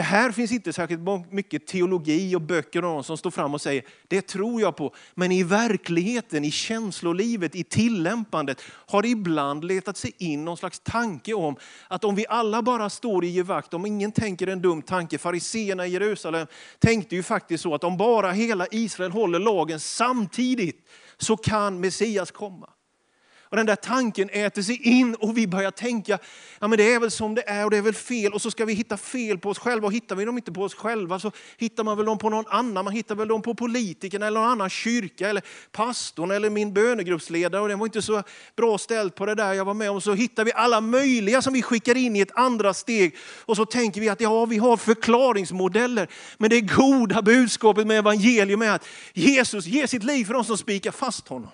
Det 0.00 0.04
här 0.04 0.32
finns 0.32 0.52
inte 0.52 0.72
särskilt 0.72 1.00
mycket 1.30 1.66
teologi 1.66 2.36
och 2.36 2.40
böcker 2.40 2.84
och 2.84 3.06
som 3.06 3.16
står 3.16 3.30
fram 3.30 3.54
och 3.54 3.60
säger 3.60 3.84
det 4.08 4.26
tror 4.26 4.60
jag 4.60 4.76
på. 4.76 4.94
Men 5.14 5.32
i 5.32 5.42
verkligheten, 5.42 6.44
i 6.44 6.50
känslolivet, 6.50 7.54
i 7.54 7.64
tillämpandet 7.64 8.62
har 8.86 9.02
det 9.02 9.08
ibland 9.08 9.64
letat 9.64 9.96
sig 9.96 10.12
in 10.18 10.44
någon 10.44 10.56
slags 10.56 10.80
tanke 10.80 11.34
om 11.34 11.56
att 11.88 12.04
om 12.04 12.14
vi 12.14 12.26
alla 12.28 12.62
bara 12.62 12.90
står 12.90 13.24
i 13.24 13.28
givakt, 13.28 13.74
om 13.74 13.86
ingen 13.86 14.12
tänker 14.12 14.46
en 14.46 14.62
dum 14.62 14.82
tanke, 14.82 15.18
fariseerna 15.18 15.86
i 15.86 15.90
Jerusalem 15.90 16.46
tänkte 16.78 17.16
ju 17.16 17.22
faktiskt 17.22 17.62
så 17.62 17.74
att 17.74 17.84
om 17.84 17.96
bara 17.96 18.32
hela 18.32 18.66
Israel 18.70 19.10
håller 19.10 19.38
lagen 19.38 19.80
samtidigt 19.80 20.88
så 21.18 21.36
kan 21.36 21.80
Messias 21.80 22.30
komma. 22.30 22.70
Och 23.50 23.56
den 23.56 23.66
där 23.66 23.76
tanken 23.76 24.30
äter 24.32 24.62
sig 24.62 24.82
in 24.82 25.14
och 25.14 25.38
vi 25.38 25.46
börjar 25.46 25.70
tänka, 25.70 26.18
ja 26.58 26.68
men 26.68 26.78
det 26.78 26.94
är 26.94 27.00
väl 27.00 27.10
som 27.10 27.34
det 27.34 27.48
är 27.48 27.64
och 27.64 27.70
det 27.70 27.76
är 27.76 27.82
väl 27.82 27.94
fel. 27.94 28.32
Och 28.32 28.42
så 28.42 28.50
ska 28.50 28.64
vi 28.64 28.72
hitta 28.72 28.96
fel 28.96 29.38
på 29.38 29.50
oss 29.50 29.58
själva. 29.58 29.86
Och 29.86 29.92
hittar 29.92 30.16
vi 30.16 30.24
dem 30.24 30.38
inte 30.38 30.52
på 30.52 30.62
oss 30.62 30.74
själva 30.74 31.18
så 31.20 31.32
hittar 31.56 31.84
man 31.84 31.96
väl 31.96 32.06
dem 32.06 32.18
på 32.18 32.30
någon 32.30 32.44
annan. 32.48 32.84
Man 32.84 32.92
hittar 32.92 33.14
väl 33.14 33.28
dem 33.28 33.42
på 33.42 33.54
politikerna 33.54 34.26
eller 34.26 34.40
någon 34.40 34.50
annan 34.50 34.70
kyrka 34.70 35.28
eller 35.28 35.42
pastorn 35.72 36.30
eller 36.30 36.50
min 36.50 36.72
bönegruppsledare. 36.72 37.62
Och 37.62 37.68
det 37.68 37.76
var 37.76 37.86
inte 37.86 38.02
så 38.02 38.22
bra 38.56 38.78
ställt 38.78 39.14
på 39.14 39.26
det 39.26 39.34
där 39.34 39.52
jag 39.52 39.64
var 39.64 39.74
med 39.74 39.90
om. 39.90 40.00
Så 40.00 40.14
hittar 40.14 40.44
vi 40.44 40.52
alla 40.52 40.80
möjliga 40.80 41.42
som 41.42 41.52
vi 41.52 41.62
skickar 41.62 41.96
in 41.96 42.16
i 42.16 42.20
ett 42.20 42.32
andra 42.34 42.74
steg. 42.74 43.16
Och 43.44 43.56
så 43.56 43.66
tänker 43.66 44.00
vi 44.00 44.08
att 44.08 44.20
ja, 44.20 44.44
vi 44.44 44.58
har 44.58 44.76
förklaringsmodeller. 44.76 46.08
Men 46.38 46.50
det 46.50 46.60
goda 46.60 47.22
budskapet 47.22 47.86
med 47.86 47.98
evangelium 47.98 48.62
är 48.62 48.70
att 48.70 48.86
Jesus 49.12 49.66
ger 49.66 49.86
sitt 49.86 50.04
liv 50.04 50.24
för 50.24 50.34
de 50.34 50.44
som 50.44 50.58
spikar 50.58 50.90
fast 50.90 51.28
honom. 51.28 51.50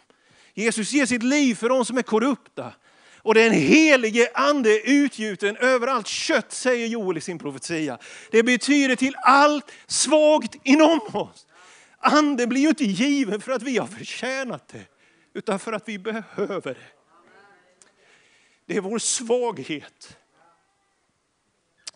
Jesus 0.59 0.93
ger 0.93 1.07
sitt 1.07 1.23
liv 1.23 1.55
för 1.55 1.69
de 1.69 1.85
som 1.85 1.99
är 1.99 2.03
korrupta. 2.03 2.73
Och 3.23 3.35
den 3.35 3.53
helige 3.53 4.31
ande 4.35 4.71
är 4.71 4.91
utgjuten 4.91 5.57
över 5.57 5.87
allt 5.87 6.07
kött, 6.07 6.53
säger 6.53 6.87
Joel 6.87 7.17
i 7.17 7.21
sin 7.21 7.39
profetia. 7.39 7.99
Det 8.31 8.43
betyder 8.43 8.97
till 8.97 9.15
allt 9.17 9.73
svagt 9.87 10.57
inom 10.63 11.01
oss. 11.13 11.47
Anden 11.99 12.49
blir 12.49 12.61
ju 12.61 12.69
inte 12.69 12.85
given 12.85 13.41
för 13.41 13.53
att 13.53 13.63
vi 13.63 13.79
har 13.79 13.87
förtjänat 13.87 14.69
det, 14.69 14.87
utan 15.35 15.59
för 15.59 15.73
att 15.73 15.89
vi 15.89 15.99
behöver 15.99 16.75
det. 16.75 16.93
Det 18.67 18.77
är 18.77 18.81
vår 18.81 18.99
svaghet 18.99 20.17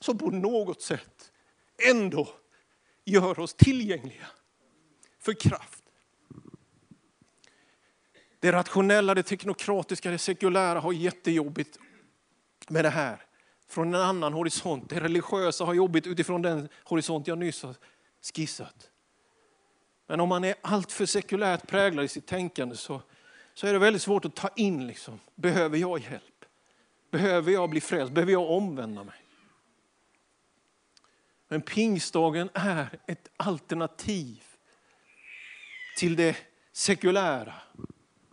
som 0.00 0.18
på 0.18 0.30
något 0.30 0.82
sätt 0.82 1.32
ändå 1.90 2.28
gör 3.04 3.38
oss 3.38 3.54
tillgängliga 3.54 4.26
för 5.20 5.32
kraft. 5.32 5.79
Det 8.40 8.52
rationella, 8.52 9.14
det 9.14 9.22
teknokratiska, 9.22 10.10
det 10.10 10.18
sekulära 10.18 10.80
har 10.80 10.92
jättejobbigt 10.92 11.78
med 12.68 12.84
det 12.84 12.90
här. 12.90 13.22
Från 13.68 13.94
en 13.94 14.00
annan 14.00 14.32
horisont. 14.32 14.88
Det 14.88 15.00
religiösa 15.00 15.64
har 15.64 15.74
jobbigt 15.74 16.06
utifrån 16.06 16.42
den 16.42 16.68
horisont 16.84 17.26
jag 17.26 17.38
nyss 17.38 17.62
har 17.62 17.74
skissat. 18.34 18.90
Men 20.06 20.20
om 20.20 20.28
man 20.28 20.44
är 20.44 20.54
alltför 20.60 21.06
sekulärt 21.06 21.66
präglad 21.66 22.04
i 22.04 22.08
sitt 22.08 22.26
tänkande 22.26 22.76
så, 22.76 23.02
så 23.54 23.66
är 23.66 23.72
det 23.72 23.78
väldigt 23.78 24.02
svårt 24.02 24.24
att 24.24 24.36
ta 24.36 24.48
in. 24.56 24.86
Liksom. 24.86 25.20
Behöver 25.34 25.78
jag 25.78 26.00
hjälp? 26.00 26.44
Behöver 27.10 27.52
jag 27.52 27.70
bli 27.70 27.80
frälst? 27.80 28.12
Behöver 28.12 28.32
jag 28.32 28.50
omvända 28.50 29.04
mig? 29.04 29.24
Men 31.48 31.62
pingstdagen 31.62 32.50
är 32.54 32.98
ett 33.06 33.30
alternativ 33.36 34.42
till 35.96 36.16
det 36.16 36.36
sekulära. 36.72 37.54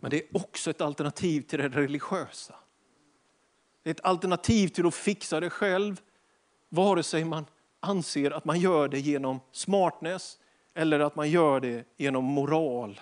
Men 0.00 0.10
det 0.10 0.16
är 0.16 0.36
också 0.36 0.70
ett 0.70 0.80
alternativ 0.80 1.40
till 1.40 1.58
det 1.58 1.68
religiösa. 1.68 2.54
Det 3.82 3.90
är 3.90 3.94
ett 3.94 4.04
alternativ 4.04 4.68
till 4.68 4.86
att 4.86 4.94
fixa 4.94 5.40
det 5.40 5.50
själv, 5.50 6.00
vare 6.68 7.02
sig 7.02 7.24
man 7.24 7.46
anser 7.80 8.30
att 8.30 8.44
man 8.44 8.60
gör 8.60 8.88
det 8.88 9.00
genom 9.00 9.40
smartness 9.52 10.38
eller 10.74 11.00
att 11.00 11.16
man 11.16 11.30
gör 11.30 11.60
det 11.60 11.84
genom 11.96 12.24
moral. 12.24 13.00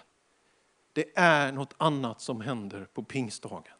Det 0.92 1.18
är 1.18 1.52
något 1.52 1.74
annat 1.76 2.20
som 2.20 2.40
händer 2.40 2.84
på 2.92 3.02
pingstdagen. 3.02 3.75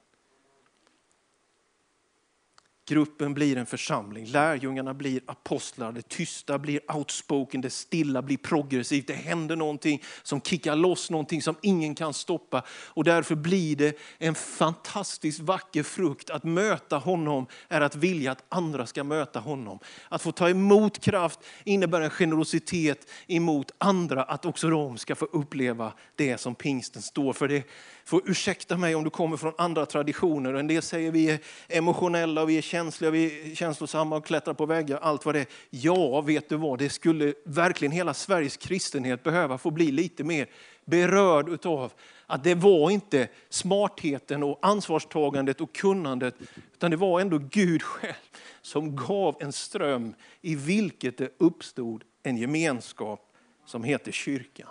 Gruppen 2.88 3.34
blir 3.34 3.56
en 3.56 3.66
församling, 3.66 4.26
lärjungarna 4.26 4.94
blir 4.94 5.20
apostlar, 5.26 5.92
det 5.92 6.08
tysta 6.08 6.58
blir 6.58 6.96
outspoken, 6.96 7.60
det 7.60 7.70
stilla 7.70 8.22
blir 8.22 8.36
progressivt. 8.36 9.06
Det 9.06 9.14
händer 9.14 9.56
någonting 9.56 10.02
som 10.22 10.40
kickar 10.40 10.76
loss 10.76 11.10
någonting 11.10 11.42
som 11.42 11.56
ingen 11.62 11.94
kan 11.94 12.14
stoppa. 12.14 12.62
Och 12.68 13.04
därför 13.04 13.34
blir 13.34 13.76
det 13.76 13.98
en 14.18 14.34
fantastiskt 14.34 15.40
vacker 15.40 15.82
frukt. 15.82 16.30
Att 16.30 16.44
möta 16.44 16.96
honom 16.96 17.46
är 17.68 17.80
att 17.80 17.96
vilja 17.96 18.32
att 18.32 18.44
andra 18.48 18.86
ska 18.86 19.04
möta 19.04 19.40
honom. 19.40 19.78
Att 20.08 20.22
få 20.22 20.32
ta 20.32 20.48
emot 20.48 20.98
kraft 20.98 21.40
innebär 21.64 22.00
en 22.00 22.10
generositet 22.10 23.10
emot 23.26 23.70
andra, 23.78 24.22
att 24.22 24.44
också 24.44 24.70
de 24.70 24.98
ska 24.98 25.14
få 25.14 25.24
uppleva 25.24 25.92
det 26.16 26.38
som 26.38 26.54
pingsten 26.54 27.02
står 27.02 27.32
för. 27.32 27.48
Det 27.48 27.64
får 28.06 28.22
ursäkta 28.30 28.76
mig 28.76 28.94
om 28.94 29.04
du 29.04 29.10
kommer 29.10 29.36
från 29.36 29.52
andra 29.58 29.86
traditioner. 29.86 30.54
En 30.54 30.66
del 30.66 30.82
säger 30.82 31.10
vi 31.10 31.30
är 31.30 31.38
emotionella, 31.68 32.44
vi 32.44 32.58
är 32.58 32.62
känsliga, 32.62 33.10
vi 33.10 33.50
är 33.50 33.54
känslosamma 33.54 34.16
och 34.16 34.26
klättrar 34.26 34.54
på 34.54 34.66
väggar. 34.66 34.98
Allt 35.02 35.24
vad 35.24 35.34
det 35.34 35.40
är. 35.40 35.46
Ja, 35.70 36.20
vet 36.20 36.48
du 36.48 36.56
vad? 36.56 36.78
Det 36.78 36.90
skulle 36.90 37.34
verkligen 37.44 37.92
hela 37.92 38.14
Sveriges 38.14 38.56
kristenhet 38.56 39.22
behöva 39.22 39.58
få 39.58 39.70
bli 39.70 39.90
lite 39.90 40.24
mer 40.24 40.46
berörd 40.84 41.48
utav 41.48 41.92
att 42.26 42.44
det 42.44 42.54
var 42.54 42.90
inte 42.90 43.28
smartheten 43.48 44.42
och 44.42 44.58
ansvarstagandet 44.62 45.60
och 45.60 45.74
kunnandet, 45.74 46.34
utan 46.72 46.90
det 46.90 46.96
var 46.96 47.20
ändå 47.20 47.38
Gud 47.38 47.82
själv 47.82 48.14
som 48.62 48.96
gav 48.96 49.36
en 49.40 49.52
ström 49.52 50.14
i 50.40 50.54
vilket 50.54 51.18
det 51.18 51.32
uppstod 51.38 52.04
en 52.22 52.36
gemenskap 52.36 53.32
som 53.66 53.84
heter 53.84 54.12
kyrkan. 54.12 54.68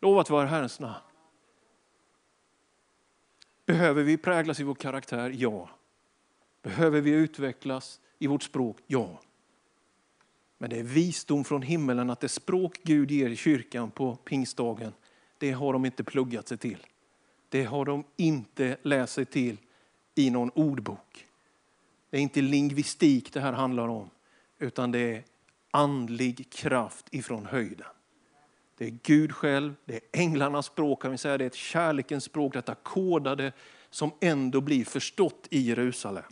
Lovat 0.00 0.30
vara 0.30 0.46
Herrens 0.46 0.80
namn. 0.80 1.07
Behöver 3.68 4.02
vi 4.02 4.16
präglas 4.16 4.60
i 4.60 4.62
vår 4.62 4.74
karaktär? 4.74 5.34
Ja. 5.36 5.70
Behöver 6.62 7.00
vi 7.00 7.10
utvecklas 7.10 8.00
i 8.18 8.26
vårt 8.26 8.42
språk? 8.42 8.76
Ja. 8.86 9.20
Men 10.58 10.70
det 10.70 10.78
är 10.78 10.82
visdom 10.82 11.44
från 11.44 11.62
himmelen 11.62 12.10
att 12.10 12.20
det 12.20 12.28
språk 12.28 12.80
Gud 12.82 13.10
ger 13.10 13.30
i 13.30 13.36
kyrkan 13.36 13.90
på 13.90 14.16
pingstdagen, 14.16 14.92
det 15.38 15.52
har 15.52 15.72
de 15.72 15.84
inte 15.84 16.04
pluggat 16.04 16.48
sig 16.48 16.58
till. 16.58 16.86
Det 17.48 17.64
har 17.64 17.84
de 17.84 18.04
inte 18.16 18.76
läst 18.82 19.12
sig 19.12 19.24
till 19.24 19.56
i 20.14 20.30
någon 20.30 20.50
ordbok. 20.50 21.26
Det 22.10 22.16
är 22.16 22.20
inte 22.20 22.40
lingvistik 22.40 23.32
det 23.32 23.40
här 23.40 23.52
handlar 23.52 23.88
om, 23.88 24.10
utan 24.58 24.92
det 24.92 25.16
är 25.16 25.24
andlig 25.70 26.50
kraft 26.50 27.06
ifrån 27.10 27.46
höjden. 27.46 27.88
Det 28.78 28.84
är 28.84 28.98
Gud 29.02 29.32
själv, 29.32 29.74
det 29.84 29.94
är 29.94 30.00
änglarnas 30.12 30.66
språk, 30.66 31.02
kan 31.02 31.10
vi 31.10 31.18
säga. 31.18 31.38
det 31.38 31.44
är 31.44 31.46
ett 31.46 31.54
kärlekens 31.54 32.24
språk, 32.24 32.52
detta 32.52 32.74
kodade 32.74 33.52
som 33.90 34.10
ändå 34.20 34.60
blir 34.60 34.84
förstått 34.84 35.46
i 35.50 35.60
Jerusalem. 35.60 36.24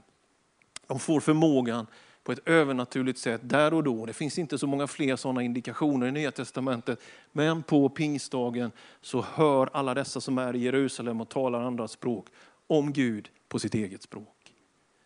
De 0.86 0.98
får 0.98 1.20
förmågan 1.20 1.86
på 2.22 2.32
ett 2.32 2.48
övernaturligt 2.48 3.18
sätt 3.18 3.40
där 3.44 3.74
och 3.74 3.84
då. 3.84 4.06
Det 4.06 4.12
finns 4.12 4.38
inte 4.38 4.58
så 4.58 4.66
många 4.66 4.86
fler 4.86 5.16
sådana 5.16 5.42
indikationer 5.42 6.06
i 6.06 6.12
Nya 6.12 6.30
Testamentet. 6.30 7.00
Men 7.32 7.62
på 7.62 7.88
pingstdagen 7.88 8.72
så 9.00 9.22
hör 9.22 9.70
alla 9.72 9.94
dessa 9.94 10.20
som 10.20 10.38
är 10.38 10.56
i 10.56 10.58
Jerusalem 10.58 11.20
och 11.20 11.28
talar 11.28 11.60
andra 11.60 11.88
språk 11.88 12.26
om 12.66 12.92
Gud 12.92 13.28
på 13.48 13.58
sitt 13.58 13.74
eget 13.74 14.02
språk. 14.02 14.52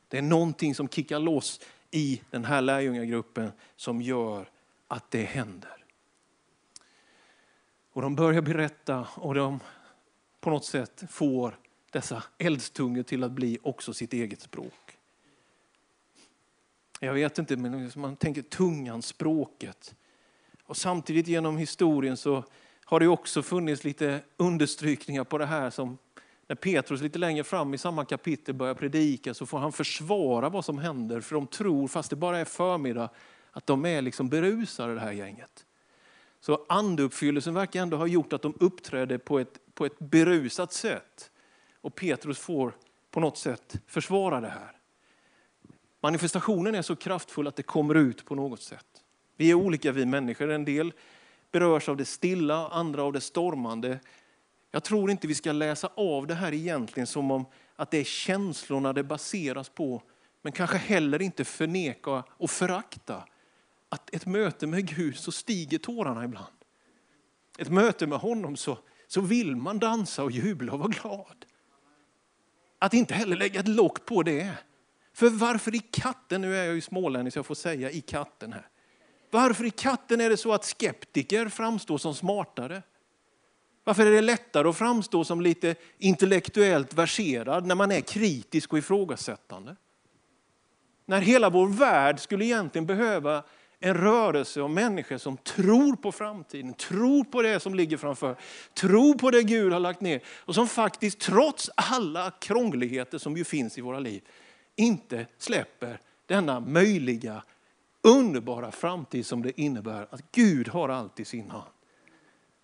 Det 0.08 0.18
är 0.18 0.22
någonting 0.22 0.74
som 0.74 0.88
kickar 0.88 1.18
loss 1.18 1.60
i 1.90 2.20
den 2.30 2.44
här 2.44 2.60
lärjungagruppen 2.60 3.52
som 3.76 4.02
gör 4.02 4.48
att 4.88 5.10
det 5.10 5.22
händer. 5.22 5.79
Och 7.92 8.02
de 8.02 8.14
börjar 8.14 8.42
berätta 8.42 9.08
och 9.14 9.34
de 9.34 9.60
på 10.40 10.50
något 10.50 10.64
sätt 10.64 11.02
får 11.10 11.58
dessa 11.90 12.22
eldstungor 12.38 13.02
till 13.02 13.24
att 13.24 13.32
bli 13.32 13.58
också 13.62 13.92
sitt 13.92 14.12
eget 14.12 14.40
språk. 14.40 14.98
Jag 17.00 17.14
vet 17.14 17.38
inte, 17.38 17.56
men 17.56 17.90
man 17.96 18.16
tänker 18.16 18.42
tungan, 18.42 19.02
språket. 19.02 19.94
Och 20.64 20.76
samtidigt 20.76 21.26
genom 21.26 21.56
historien 21.56 22.16
så 22.16 22.44
har 22.84 23.00
det 23.00 23.08
också 23.08 23.42
funnits 23.42 23.84
lite 23.84 24.20
understrykningar 24.36 25.24
på 25.24 25.38
det 25.38 25.46
här 25.46 25.70
som 25.70 25.98
när 26.46 26.56
Petrus 26.56 27.00
lite 27.00 27.18
längre 27.18 27.44
fram 27.44 27.74
i 27.74 27.78
samma 27.78 28.04
kapitel 28.04 28.54
börjar 28.54 28.74
predika 28.74 29.34
så 29.34 29.46
får 29.46 29.58
han 29.58 29.72
försvara 29.72 30.48
vad 30.48 30.64
som 30.64 30.78
händer 30.78 31.20
för 31.20 31.34
de 31.34 31.46
tror, 31.46 31.88
fast 31.88 32.10
det 32.10 32.16
bara 32.16 32.38
är 32.38 32.44
förmiddag, 32.44 33.10
att 33.50 33.66
de 33.66 33.86
är 33.86 34.02
liksom 34.02 34.28
berusade 34.28 34.94
det 34.94 35.00
här 35.00 35.12
gänget. 35.12 35.66
Så 36.40 36.66
andeuppfyllelsen 36.68 37.54
verkar 37.54 37.82
ändå 37.82 37.96
ha 37.96 38.06
gjort 38.06 38.32
att 38.32 38.42
de 38.42 38.54
uppträdde 38.60 39.18
på 39.18 39.38
ett, 39.38 39.60
på 39.74 39.86
ett 39.86 39.98
berusat 39.98 40.72
sätt. 40.72 41.30
Och 41.80 41.94
Petrus 41.94 42.38
får 42.38 42.76
på 43.10 43.20
något 43.20 43.38
sätt 43.38 43.76
försvara 43.86 44.40
det 44.40 44.48
här. 44.48 44.76
Manifestationen 46.02 46.74
är 46.74 46.82
så 46.82 46.96
kraftfull 46.96 47.46
att 47.46 47.56
det 47.56 47.62
kommer 47.62 47.94
ut 47.94 48.24
på 48.24 48.34
något 48.34 48.62
sätt. 48.62 48.86
Vi 49.36 49.50
är 49.50 49.54
olika 49.54 49.92
vi 49.92 50.06
människor. 50.06 50.50
En 50.50 50.64
del 50.64 50.92
berörs 51.52 51.88
av 51.88 51.96
det 51.96 52.04
stilla, 52.04 52.68
andra 52.68 53.02
av 53.02 53.12
det 53.12 53.20
stormande. 53.20 54.00
Jag 54.70 54.84
tror 54.84 55.10
inte 55.10 55.26
vi 55.26 55.34
ska 55.34 55.52
läsa 55.52 55.90
av 55.94 56.26
det 56.26 56.34
här 56.34 56.52
egentligen 56.52 57.06
som 57.06 57.30
om 57.30 57.46
att 57.76 57.90
det 57.90 57.98
är 57.98 58.04
känslorna 58.04 58.92
det 58.92 59.02
baseras 59.02 59.68
på. 59.68 60.02
Men 60.42 60.52
kanske 60.52 60.76
heller 60.76 61.22
inte 61.22 61.44
förneka 61.44 62.24
och 62.28 62.50
förakta 62.50 63.24
att 63.90 64.14
ett 64.14 64.26
möte 64.26 64.66
med 64.66 64.86
Gud 64.96 65.16
så 65.16 65.32
stiger 65.32 65.78
tårarna 65.78 66.24
ibland. 66.24 66.54
Ett 67.58 67.70
möte 67.70 68.06
med 68.06 68.18
honom 68.18 68.56
så, 68.56 68.78
så 69.06 69.20
vill 69.20 69.56
man 69.56 69.78
dansa 69.78 70.24
och 70.24 70.30
jubla 70.30 70.72
och 70.72 70.78
vara 70.78 70.88
glad. 70.88 71.44
Att 72.78 72.94
inte 72.94 73.14
heller 73.14 73.36
lägga 73.36 73.60
ett 73.60 73.68
lock 73.68 74.04
på 74.04 74.22
det. 74.22 74.54
För 75.12 75.30
varför 75.30 75.74
i 75.74 75.78
katten, 75.78 76.40
nu 76.40 76.56
är 76.56 76.64
jag 76.64 76.74
ju 76.74 76.80
smålänning 76.80 77.32
så 77.32 77.38
jag 77.38 77.46
får 77.46 77.54
säga 77.54 77.90
i 77.90 78.00
katten 78.00 78.52
här. 78.52 78.68
Varför 79.30 79.64
i 79.64 79.70
katten 79.70 80.20
är 80.20 80.30
det 80.30 80.36
så 80.36 80.52
att 80.52 80.64
skeptiker 80.64 81.48
framstår 81.48 81.98
som 81.98 82.14
smartare? 82.14 82.82
Varför 83.84 84.06
är 84.06 84.10
det 84.10 84.20
lättare 84.20 84.68
att 84.68 84.76
framstå 84.76 85.24
som 85.24 85.40
lite 85.40 85.74
intellektuellt 85.98 86.94
verserad 86.94 87.66
när 87.66 87.74
man 87.74 87.92
är 87.92 88.00
kritisk 88.00 88.72
och 88.72 88.78
ifrågasättande? 88.78 89.76
När 91.06 91.20
hela 91.20 91.50
vår 91.50 91.68
värld 91.68 92.20
skulle 92.20 92.44
egentligen 92.44 92.86
behöva 92.86 93.42
en 93.80 93.94
rörelse 93.94 94.60
av 94.60 94.70
människor 94.70 95.18
som 95.18 95.36
tror 95.36 95.96
på 95.96 96.12
framtiden, 96.12 96.74
tror 96.74 97.24
på 97.24 97.42
det 97.42 97.60
som 97.60 97.74
ligger 97.74 97.96
framför, 97.96 98.36
tror 98.74 99.14
på 99.14 99.30
det 99.30 99.42
Gud 99.42 99.72
har 99.72 99.80
lagt 99.80 100.00
ner 100.00 100.22
och 100.26 100.54
som 100.54 100.68
faktiskt 100.68 101.20
trots 101.20 101.70
alla 101.74 102.30
krångligheter 102.30 103.18
som 103.18 103.36
ju 103.36 103.44
finns 103.44 103.78
i 103.78 103.80
våra 103.80 103.98
liv 103.98 104.22
inte 104.76 105.26
släpper 105.38 106.00
denna 106.26 106.60
möjliga, 106.60 107.42
underbara 108.02 108.72
framtid 108.72 109.26
som 109.26 109.42
det 109.42 109.60
innebär 109.60 110.08
att 110.10 110.32
Gud 110.32 110.68
har 110.68 110.88
allt 110.88 111.20
i 111.20 111.24
sin 111.24 111.50
hand. 111.50 111.70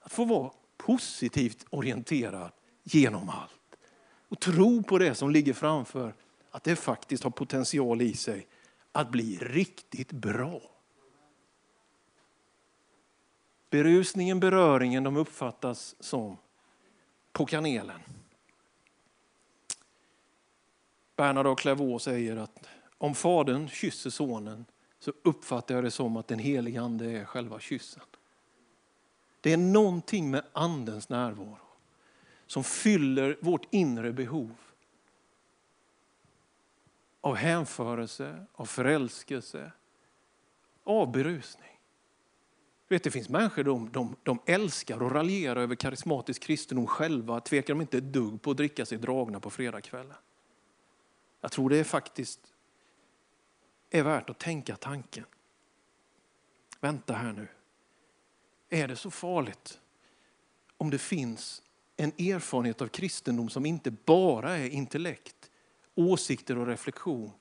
Att 0.00 0.12
få 0.12 0.24
vara 0.24 0.50
positivt 0.76 1.66
orienterad 1.70 2.50
genom 2.82 3.28
allt 3.28 3.76
och 4.28 4.40
tro 4.40 4.82
på 4.82 4.98
det 4.98 5.14
som 5.14 5.30
ligger 5.30 5.52
framför, 5.52 6.14
att 6.50 6.64
det 6.64 6.76
faktiskt 6.76 7.24
har 7.24 7.30
potential 7.30 8.02
i 8.02 8.14
sig 8.14 8.46
att 8.92 9.10
bli 9.10 9.38
riktigt 9.40 10.12
bra. 10.12 10.60
Berusningen, 13.70 14.40
beröringen, 14.40 15.04
de 15.04 15.16
uppfattas 15.16 15.96
som 16.00 16.36
på 17.32 17.46
kanelen. 17.46 18.00
Bernard 21.16 21.46
av 21.46 21.54
Clairvaux 21.54 22.04
säger 22.04 22.36
att 22.36 22.68
om 22.98 23.14
fadern 23.14 23.68
kysser 23.68 24.10
sonen 24.10 24.64
så 24.98 25.12
uppfattar 25.22 25.74
jag 25.74 25.84
det 25.84 25.90
som 25.90 26.16
att 26.16 26.28
den 26.28 26.38
helige 26.38 26.80
ande 26.80 27.10
är 27.10 27.24
själva 27.24 27.60
kyssen. 27.60 28.02
Det 29.40 29.52
är 29.52 29.56
någonting 29.56 30.30
med 30.30 30.44
andens 30.52 31.08
närvaro 31.08 31.58
som 32.46 32.64
fyller 32.64 33.38
vårt 33.40 33.74
inre 33.74 34.12
behov 34.12 34.54
av 37.20 37.34
hänförelse, 37.34 38.46
av 38.52 38.66
förälskelse, 38.66 39.72
av 40.84 41.12
berusning. 41.12 41.75
Vet, 42.88 43.02
det 43.02 43.10
finns 43.10 43.28
människor 43.28 43.64
de, 43.64 43.90
de, 43.92 44.16
de 44.22 44.38
älskar 44.46 45.02
och 45.02 45.12
raljerar 45.12 45.60
över 45.60 45.74
karismatisk 45.74 46.42
kristendom 46.42 46.86
själva. 46.86 47.40
Tvekar 47.40 47.74
de 47.74 47.80
inte 47.80 47.98
ett 47.98 48.12
dugg 48.12 48.42
på 48.42 48.50
att 48.50 48.56
dricka 48.56 48.86
sig 48.86 48.98
dragna 48.98 49.40
på 49.40 49.50
fredagskvällen. 49.50 50.16
Jag 51.40 51.52
tror 51.52 51.70
det 51.70 51.76
är 51.76 51.84
faktiskt 51.84 52.40
är 53.90 54.02
värt 54.02 54.30
att 54.30 54.38
tänka 54.38 54.76
tanken. 54.76 55.24
Vänta 56.80 57.14
här 57.14 57.32
nu. 57.32 57.48
Är 58.68 58.88
det 58.88 58.96
så 58.96 59.10
farligt 59.10 59.80
om 60.76 60.90
det 60.90 60.98
finns 60.98 61.62
en 61.96 62.12
erfarenhet 62.18 62.82
av 62.82 62.88
kristendom 62.88 63.48
som 63.48 63.66
inte 63.66 63.90
bara 63.90 64.56
är 64.56 64.68
intellekt, 64.68 65.50
åsikter 65.94 66.58
och 66.58 66.66
reflektion 66.66 67.32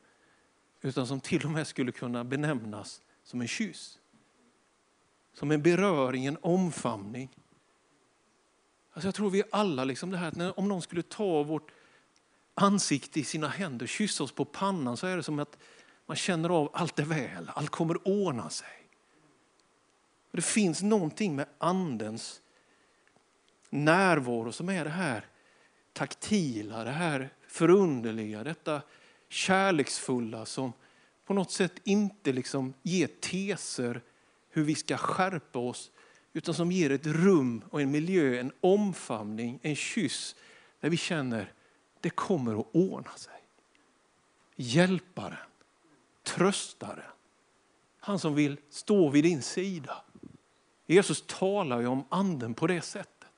utan 0.82 1.08
som 1.08 1.20
till 1.20 1.46
och 1.46 1.52
med 1.52 1.68
skulle 1.68 1.92
kunna 1.92 2.24
benämnas 2.24 3.02
som 3.24 3.42
en 3.42 3.48
kyss? 3.48 4.00
Som 5.36 5.52
en 5.52 5.62
beröring, 5.62 6.26
en 6.26 6.38
omfamning. 6.42 7.30
Alltså 8.94 9.08
jag 9.08 9.16
tror 9.16 9.30
vi 9.30 9.44
alla, 9.52 9.84
liksom 9.84 10.12
det 10.12 10.18
här, 10.18 10.28
att 10.28 10.36
när, 10.36 10.60
om 10.60 10.68
någon 10.68 10.82
skulle 10.82 11.02
ta 11.02 11.44
vårt 11.44 11.72
ansikte 12.54 13.20
i 13.20 13.24
sina 13.24 13.48
händer 13.48 13.86
och 13.86 13.90
kyssa 13.90 14.24
oss 14.24 14.32
på 14.32 14.46
pannan 14.46 14.98
så 14.98 15.08
är 15.08 15.18
det 15.18 15.24
som 15.24 15.40
att 15.40 15.58
man 16.06 16.18
känner 16.18 16.50
av 16.50 16.70
allt 16.74 17.00
är 17.00 17.04
väl, 17.04 17.52
allt 17.56 17.70
kommer 17.70 18.08
ordna 18.08 18.50
sig. 18.50 18.68
Det 20.32 20.42
finns 20.42 20.82
någonting 20.82 21.36
med 21.36 21.46
andens 21.58 22.42
närvaro 23.70 24.52
som 24.52 24.70
är 24.70 24.84
det 24.84 24.90
här 24.90 25.26
taktila, 25.94 26.84
det 26.84 26.92
här 26.92 27.30
förunderliga, 27.48 28.44
detta 28.44 28.82
kärleksfulla 29.30 30.46
som 30.46 30.74
på 31.26 31.34
något 31.34 31.52
sätt 31.52 31.74
inte 31.84 32.34
liksom 32.34 32.74
ger 32.84 33.08
teser 33.08 34.02
hur 34.56 34.64
vi 34.64 34.76
ska 34.76 34.98
skärpa 34.98 35.60
oss 35.60 35.92
utan 36.34 36.56
som 36.56 36.72
ger 36.72 36.92
ett 36.92 37.06
rum 37.06 37.64
och 37.70 37.82
en 37.82 37.92
miljö, 37.92 38.40
en 38.40 38.52
omfamning, 38.62 39.60
en 39.62 39.76
kyss 39.76 40.36
där 40.80 40.90
vi 40.90 40.98
känner 40.98 41.54
det 42.02 42.10
kommer 42.10 42.60
att 42.60 42.68
ordna 42.72 43.12
sig. 43.12 43.34
Hjälparen, 44.56 45.48
tröstaren, 46.24 47.12
han 48.00 48.20
som 48.20 48.36
vill 48.36 48.58
stå 48.70 49.10
vid 49.10 49.24
din 49.24 49.42
sida. 49.42 50.04
Jesus 50.86 51.24
talar 51.28 51.80
ju 51.80 51.88
om 51.88 52.04
anden 52.10 52.54
på 52.54 52.68
det 52.68 52.82
sättet. 52.82 53.32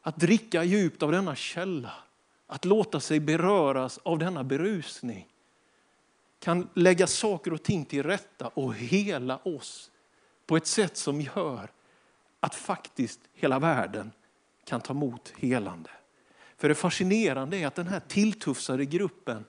Att 0.00 0.16
dricka 0.16 0.64
djupt 0.64 1.02
av 1.02 1.12
denna 1.12 1.36
källa, 1.36 1.92
att 2.46 2.64
låta 2.64 3.00
sig 3.00 3.20
beröras 3.20 3.98
av 3.98 4.18
denna 4.18 4.44
berusning 4.44 5.31
kan 6.42 6.68
lägga 6.74 7.06
saker 7.06 7.52
och 7.52 7.62
ting 7.62 7.84
till 7.84 8.02
rätta 8.02 8.48
och 8.48 8.74
hela 8.74 9.36
oss 9.36 9.90
på 10.46 10.56
ett 10.56 10.66
sätt 10.66 10.96
som 10.96 11.20
gör 11.20 11.70
att 12.40 12.54
faktiskt 12.54 13.20
hela 13.34 13.58
världen 13.58 14.10
kan 14.64 14.80
ta 14.80 14.92
emot 14.92 15.32
helande. 15.36 15.90
För 16.56 16.68
det 16.68 16.74
fascinerande 16.74 17.56
är 17.56 17.66
att 17.66 17.74
den 17.74 17.86
här 17.86 18.00
tilltufsade 18.00 18.84
gruppen 18.84 19.44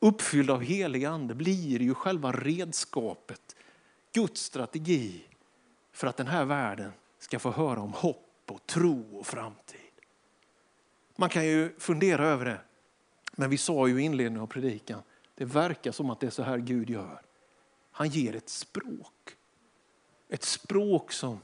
uppfylld 0.00 0.50
av 0.50 0.62
helig 0.62 1.04
ande 1.04 1.34
blir 1.34 1.82
ju 1.82 1.94
själva 1.94 2.32
redskapet, 2.32 3.56
Guds 4.12 4.40
strategi 4.40 5.24
för 5.92 6.06
att 6.06 6.16
den 6.16 6.26
här 6.26 6.44
världen 6.44 6.92
ska 7.18 7.38
få 7.38 7.50
höra 7.50 7.80
om 7.80 7.92
hopp 7.92 8.42
och 8.48 8.66
tro 8.66 9.18
och 9.18 9.26
framtid. 9.26 9.80
Man 11.16 11.28
kan 11.28 11.46
ju 11.46 11.74
fundera 11.78 12.26
över 12.26 12.44
det, 12.44 12.60
men 13.32 13.50
vi 13.50 13.58
sa 13.58 13.88
ju 13.88 14.00
i 14.00 14.04
inledningen 14.04 14.42
av 14.42 14.46
predikan, 14.46 15.02
det 15.34 15.44
verkar 15.44 15.92
som 15.92 16.10
att 16.10 16.20
det 16.20 16.26
är 16.26 16.30
så 16.30 16.42
här 16.42 16.58
Gud 16.58 16.90
gör. 16.90 17.22
Han 17.90 18.08
ger 18.08 18.36
ett 18.36 18.48
språk. 18.48 19.36
Ett 20.28 20.42
språk 20.42 21.12
som 21.12 21.40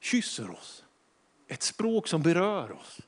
kysser 0.00 0.50
oss. 0.50 0.84
Ett 1.48 1.62
språk 1.62 2.08
som 2.08 2.22
berör 2.22 2.72
oss. 2.72 3.00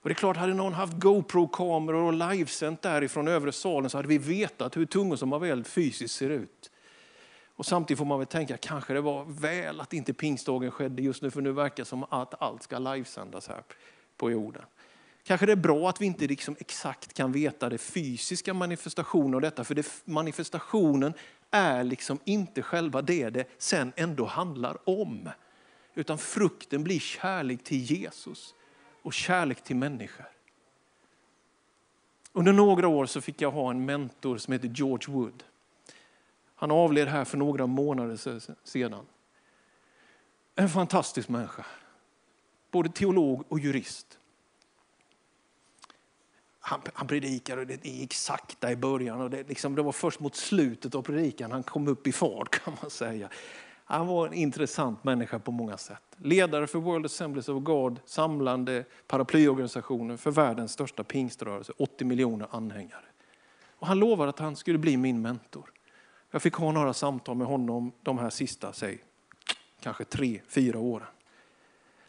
Och 0.00 0.08
det 0.08 0.12
är 0.12 0.14
klart, 0.14 0.36
hade 0.36 0.54
någon 0.54 0.72
haft 0.72 0.92
GoPro-kameror 0.92 2.02
och 2.02 2.12
livesänt 2.12 2.82
därifrån 2.82 3.28
övre 3.28 3.52
salen 3.52 3.90
så 3.90 3.98
hade 3.98 4.08
vi 4.08 4.18
vetat 4.18 4.76
hur 4.76 4.86
tungor 4.86 5.16
som 5.16 5.32
har 5.32 5.38
väl 5.38 5.64
fysiskt 5.64 6.14
ser 6.14 6.30
ut. 6.30 6.70
Och 7.58 7.66
samtidigt 7.66 7.98
får 7.98 8.04
man 8.04 8.18
väl 8.18 8.26
tänka, 8.26 8.56
kanske 8.56 8.94
det 8.94 9.00
var 9.00 9.24
väl 9.24 9.80
att 9.80 9.92
inte 9.92 10.12
pingstdagen 10.12 10.70
skedde 10.70 11.02
just 11.02 11.22
nu, 11.22 11.30
för 11.30 11.40
nu 11.40 11.52
verkar 11.52 11.76
det 11.76 11.84
som 11.84 12.04
att 12.10 12.42
allt 12.42 12.62
ska 12.62 12.78
livesändas 12.78 13.48
här 13.48 13.62
på 14.16 14.30
jorden. 14.30 14.62
Kanske 15.28 15.46
det 15.46 15.52
är 15.52 15.56
bra 15.56 15.88
att 15.88 16.00
vi 16.00 16.06
inte 16.06 16.26
liksom 16.26 16.56
exakt 16.58 17.12
kan 17.12 17.32
veta 17.32 17.68
det 17.68 17.78
fysiska 17.78 18.54
manifestationen 18.54 19.34
av 19.34 19.40
detta, 19.40 19.64
för 19.64 19.74
det, 19.74 19.86
manifestationen 20.04 21.14
är 21.50 21.84
liksom 21.84 22.18
inte 22.24 22.62
själva 22.62 23.02
det 23.02 23.30
det 23.30 23.48
sen 23.58 23.92
ändå 23.96 24.24
handlar 24.24 24.88
om. 24.88 25.28
Utan 25.94 26.18
frukten 26.18 26.84
blir 26.84 26.98
kärlek 26.98 27.64
till 27.64 27.82
Jesus 27.82 28.54
och 29.02 29.12
kärlek 29.12 29.64
till 29.64 29.76
människor. 29.76 30.26
Under 32.32 32.52
några 32.52 32.88
år 32.88 33.06
så 33.06 33.20
fick 33.20 33.40
jag 33.40 33.50
ha 33.50 33.70
en 33.70 33.84
mentor 33.84 34.38
som 34.38 34.52
heter 34.52 34.68
George 34.68 35.14
Wood. 35.14 35.44
Han 36.54 36.70
avled 36.70 37.08
här 37.08 37.24
för 37.24 37.38
några 37.38 37.66
månader 37.66 38.40
sedan. 38.64 39.06
En 40.54 40.68
fantastisk 40.68 41.28
människa. 41.28 41.66
Både 42.70 42.88
teolog 42.88 43.44
och 43.48 43.60
jurist. 43.60 44.17
Han, 46.68 46.80
han 46.94 47.06
predikade 47.06 47.60
och 47.60 47.66
det 47.66 47.84
gick 47.84 48.14
sakta 48.14 48.72
i 48.72 48.76
början. 48.76 49.20
Och 49.20 49.30
det, 49.30 49.48
liksom, 49.48 49.74
det 49.74 49.82
var 49.82 49.92
först 49.92 50.20
mot 50.20 50.36
slutet 50.36 50.94
av 50.94 51.02
predikan 51.02 51.52
han 51.52 51.62
kom 51.62 51.88
upp 51.88 52.06
i 52.06 52.12
fart 52.12 52.50
kan 52.64 52.76
man 52.82 52.90
säga. 52.90 53.28
Han 53.84 54.06
var 54.06 54.26
en 54.26 54.32
intressant 54.32 55.04
människa 55.04 55.38
på 55.38 55.50
många 55.50 55.76
sätt. 55.76 56.02
Ledare 56.16 56.66
för 56.66 56.78
World 56.78 57.06
Assemblies 57.06 57.48
of 57.48 57.62
God, 57.62 58.00
samlande 58.04 58.84
paraplyorganisationen 59.06 60.18
för 60.18 60.30
världens 60.30 60.72
största 60.72 61.04
pingströrelse, 61.04 61.72
80 61.78 62.04
miljoner 62.04 62.48
anhängare. 62.50 63.04
Och 63.78 63.86
han 63.86 63.98
lovade 63.98 64.30
att 64.30 64.38
han 64.38 64.56
skulle 64.56 64.78
bli 64.78 64.96
min 64.96 65.22
mentor. 65.22 65.72
Jag 66.30 66.42
fick 66.42 66.54
ha 66.54 66.72
några 66.72 66.92
samtal 66.92 67.36
med 67.36 67.46
honom 67.46 67.92
de 68.02 68.18
här 68.18 68.30
sista, 68.30 68.72
säg, 68.72 69.04
kanske 69.80 70.04
tre, 70.04 70.40
fyra 70.48 70.78
åren. 70.78 71.08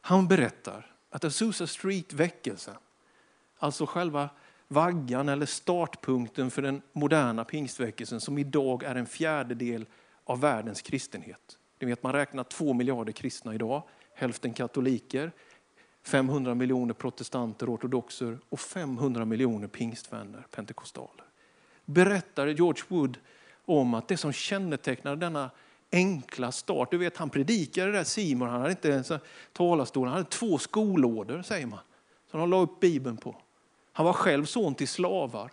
Han 0.02 0.28
berättar 0.28 0.95
att 1.10 1.24
Azusa 1.24 1.67
Street-väckelsen, 1.67 2.76
alltså 3.60 3.86
själva 3.86 4.30
vaggan 4.71 5.29
eller 5.29 5.45
startpunkten 5.45 6.51
för 6.51 6.62
den 6.62 6.82
moderna 6.93 7.43
pingstväckelsen 7.43 8.21
som 8.21 8.38
idag 8.38 8.84
är 8.84 8.95
en 8.95 9.05
fjärdedel 9.05 9.86
av 10.23 10.39
världens 10.39 10.82
kristenhet. 10.82 11.58
Ni 11.79 11.88
vet, 11.88 12.03
man 12.03 12.13
räknar 12.13 12.43
två 12.43 12.73
miljarder 12.73 13.12
kristna 13.12 13.55
idag, 13.55 13.84
hälften 14.13 14.53
katoliker, 14.53 15.32
500 16.03 16.55
miljoner 16.55 16.93
protestanter, 16.93 17.73
ortodoxer 17.73 18.39
och 18.49 18.60
500 18.60 19.25
miljoner 19.25 19.67
pingstvänner, 19.67 20.45
pentekostaler. 20.51 21.25
Berättar 21.86 22.47
George 22.47 22.84
Wood 22.88 23.17
om 23.65 23.93
att 23.93 24.08
det 24.08 24.17
som 24.17 24.34
kännetecknar 24.34 25.15
denna 25.15 25.49
enkla 25.91 26.51
start, 26.51 26.91
du 26.91 26.97
vet 26.97 27.17
han 27.17 27.29
predikade 27.29 27.91
där 27.91 28.03
Simon, 28.03 28.49
han 28.49 28.62
hade 28.62 28.71
inte 28.71 28.89
ens 28.89 29.12
talarstol, 29.53 30.08
han 30.08 30.17
hade 30.17 30.29
två 30.29 30.58
skolådor 30.58 31.41
säger 31.41 31.65
man, 31.65 31.79
som 32.32 32.39
han 32.39 32.49
la 32.49 32.58
upp 32.58 32.79
bibeln 32.79 33.17
på. 33.17 33.36
Han 33.91 34.06
var 34.06 34.13
själv 34.13 34.45
son 34.45 34.75
till 34.75 34.88
slavar. 34.88 35.52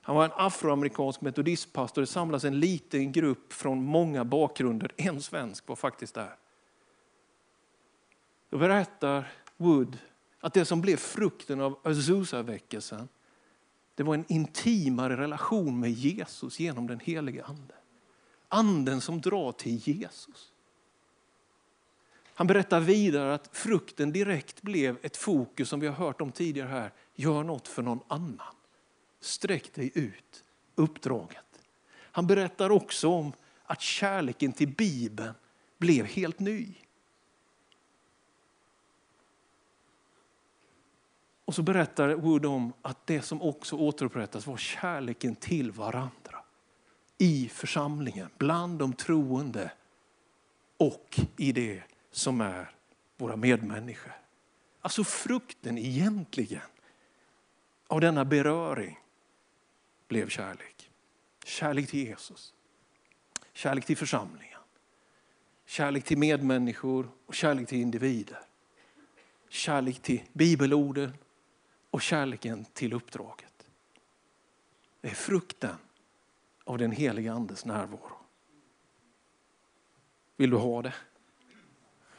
Han 0.00 0.16
var 0.16 0.24
en 0.24 0.32
afroamerikansk 0.34 1.20
metodistpastor. 1.20 2.02
Det 2.02 2.06
samlas 2.06 2.44
en 2.44 2.60
liten 2.60 3.12
grupp 3.12 3.52
från 3.52 3.84
många 3.84 4.24
bakgrunder. 4.24 4.92
En 4.96 5.22
svensk 5.22 5.68
var 5.68 5.76
faktiskt 5.76 6.14
där. 6.14 6.36
Då 8.50 8.58
berättar 8.58 9.32
Wood 9.56 9.98
att 10.40 10.54
det 10.54 10.64
som 10.64 10.80
blev 10.80 10.96
frukten 10.96 11.60
av 11.60 11.78
Azusa-väckelsen 11.82 13.08
det 14.00 14.04
var 14.04 14.14
en 14.14 14.24
intimare 14.28 15.16
relation 15.16 15.80
med 15.80 15.90
Jesus 15.90 16.60
genom 16.60 16.86
den 16.86 17.00
helige 17.00 17.44
Ande. 17.44 17.74
Anden 18.48 19.00
som 19.00 19.20
drar 19.20 19.52
till 19.52 19.88
Jesus. 19.88 20.52
Han 22.34 22.46
berättar 22.46 22.80
vidare 22.80 23.34
att 23.34 23.56
frukten 23.56 24.12
direkt 24.12 24.62
blev 24.62 24.98
ett 25.02 25.16
fokus 25.16 25.68
som 25.68 25.80
vi 25.80 25.86
har 25.86 25.94
hört 25.94 26.20
om 26.20 26.32
tidigare 26.32 26.68
här. 26.68 26.92
Gör 27.14 27.42
något 27.42 27.68
för 27.68 27.82
någon 27.82 28.00
annan. 28.08 28.54
Sträck 29.20 29.74
dig 29.74 29.90
ut. 29.94 30.44
Uppdraget. 30.74 31.44
Han 31.92 32.26
berättar 32.26 32.70
också 32.70 33.08
om 33.08 33.32
att 33.64 33.80
kärleken 33.80 34.52
till 34.52 34.68
Bibeln 34.68 35.34
blev 35.78 36.04
helt 36.04 36.38
ny. 36.38 36.74
Och 41.44 41.54
så 41.54 41.62
berättar 41.62 42.08
Wood 42.08 42.46
om 42.46 42.72
att 42.82 43.06
det 43.06 43.22
som 43.22 43.42
också 43.42 43.76
återupprättas 43.76 44.46
var 44.46 44.56
kärleken 44.56 45.36
till 45.36 45.70
varandra. 45.72 46.44
I 47.18 47.48
församlingen, 47.48 48.28
bland 48.38 48.78
de 48.78 48.92
troende 48.92 49.72
och 50.76 51.20
i 51.36 51.52
det 51.52 51.82
som 52.10 52.40
är 52.40 52.70
våra 53.16 53.36
medmänniskor. 53.36 54.12
Alltså 54.80 55.04
frukten 55.04 55.78
egentligen 55.78 56.62
av 57.86 58.00
denna 58.00 58.24
beröring 58.24 59.00
blev 60.08 60.28
kärlek. 60.28 60.90
Kärlek 61.44 61.90
till 61.90 62.06
Jesus. 62.06 62.54
Kärlek 63.52 63.86
till 63.86 63.96
församlingen. 63.96 64.60
Kärlek 65.66 66.04
till 66.04 66.18
medmänniskor 66.18 67.10
och 67.26 67.34
kärlek 67.34 67.68
till 67.68 67.80
individer. 67.80 68.40
Kärlek 69.48 70.02
till 70.02 70.22
bibelorden 70.32 71.12
och 71.90 72.02
kärleken 72.02 72.64
till 72.64 72.92
uppdraget. 72.92 73.66
Det 75.00 75.08
är 75.08 75.14
frukten 75.14 75.76
av 76.64 76.78
den 76.78 76.92
heliga 76.92 77.32
andes 77.32 77.64
närvaro. 77.64 78.16
Vill 80.36 80.50
du 80.50 80.56
ha 80.56 80.82
det? 80.82 80.94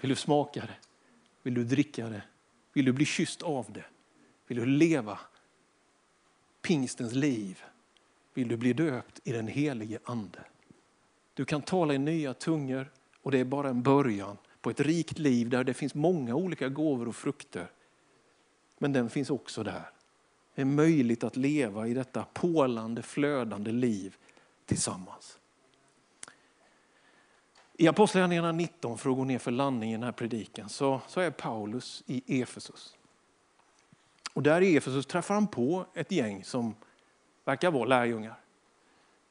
Vill 0.01 0.09
du 0.09 0.15
smaka 0.15 0.61
det? 0.61 0.77
Vill 1.43 1.53
du 1.53 1.63
dricka 1.63 2.09
det? 2.09 2.23
Vill 2.73 2.85
du 2.85 2.91
bli 2.91 3.05
kysst 3.05 3.41
av 3.41 3.71
det? 3.71 3.85
Vill 4.47 4.57
du 4.57 4.65
leva 4.65 5.19
pingstens 6.61 7.13
liv? 7.13 7.63
Vill 8.33 8.47
du 8.47 8.57
bli 8.57 8.73
döpt 8.73 9.19
i 9.23 9.31
den 9.31 9.47
helige 9.47 9.99
ande? 10.03 10.39
Du 11.33 11.45
kan 11.45 11.61
tala 11.61 11.93
i 11.93 11.97
nya 11.97 12.33
tungor 12.33 12.91
och 13.21 13.31
det 13.31 13.39
är 13.39 13.45
bara 13.45 13.69
en 13.69 13.81
början 13.81 14.37
på 14.61 14.69
ett 14.69 14.79
rikt 14.79 15.19
liv 15.19 15.49
där 15.49 15.63
det 15.63 15.73
finns 15.73 15.95
många 15.95 16.35
olika 16.35 16.69
gåvor 16.69 17.07
och 17.07 17.15
frukter. 17.15 17.71
Men 18.77 18.93
den 18.93 19.09
finns 19.09 19.29
också 19.29 19.63
där. 19.63 19.89
Det 20.55 20.61
är 20.61 20.65
möjligt 20.65 21.23
att 21.23 21.35
leva 21.35 21.87
i 21.87 21.93
detta 21.93 22.25
pålande, 22.33 23.01
flödande 23.01 23.71
liv 23.71 24.15
tillsammans. 24.65 25.37
I 27.81 27.87
Apostlagärningarna 27.87 28.51
19, 28.51 28.97
för 28.97 29.09
att 29.09 29.15
gå 29.15 29.23
ner 29.23 29.39
för 29.39 29.51
landning 29.51 29.89
i 29.89 29.93
den 29.93 30.03
här 30.03 30.11
predikan, 30.11 30.69
så, 30.69 31.01
så 31.07 31.19
är 31.19 31.31
Paulus 31.31 32.03
i 32.05 32.41
Efesus. 32.41 32.97
Och 34.33 34.43
där 34.43 34.61
i 34.61 34.77
Efesus 34.77 35.05
träffar 35.05 35.33
han 35.33 35.47
på 35.47 35.85
ett 35.93 36.11
gäng 36.11 36.43
som 36.43 36.75
verkar 37.45 37.71
vara 37.71 37.85
lärjungar. 37.85 38.39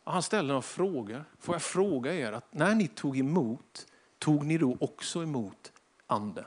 Han 0.04 0.22
ställer 0.22 0.48
några 0.48 0.62
frågor. 0.62 1.24
Får 1.38 1.54
jag 1.54 1.62
fråga 1.62 2.14
er 2.14 2.32
att 2.32 2.54
när 2.54 2.74
ni 2.74 2.88
tog 2.88 3.18
emot, 3.18 3.86
tog 4.18 4.46
ni 4.46 4.58
då 4.58 4.76
också 4.80 5.22
emot 5.22 5.72
anden? 6.06 6.44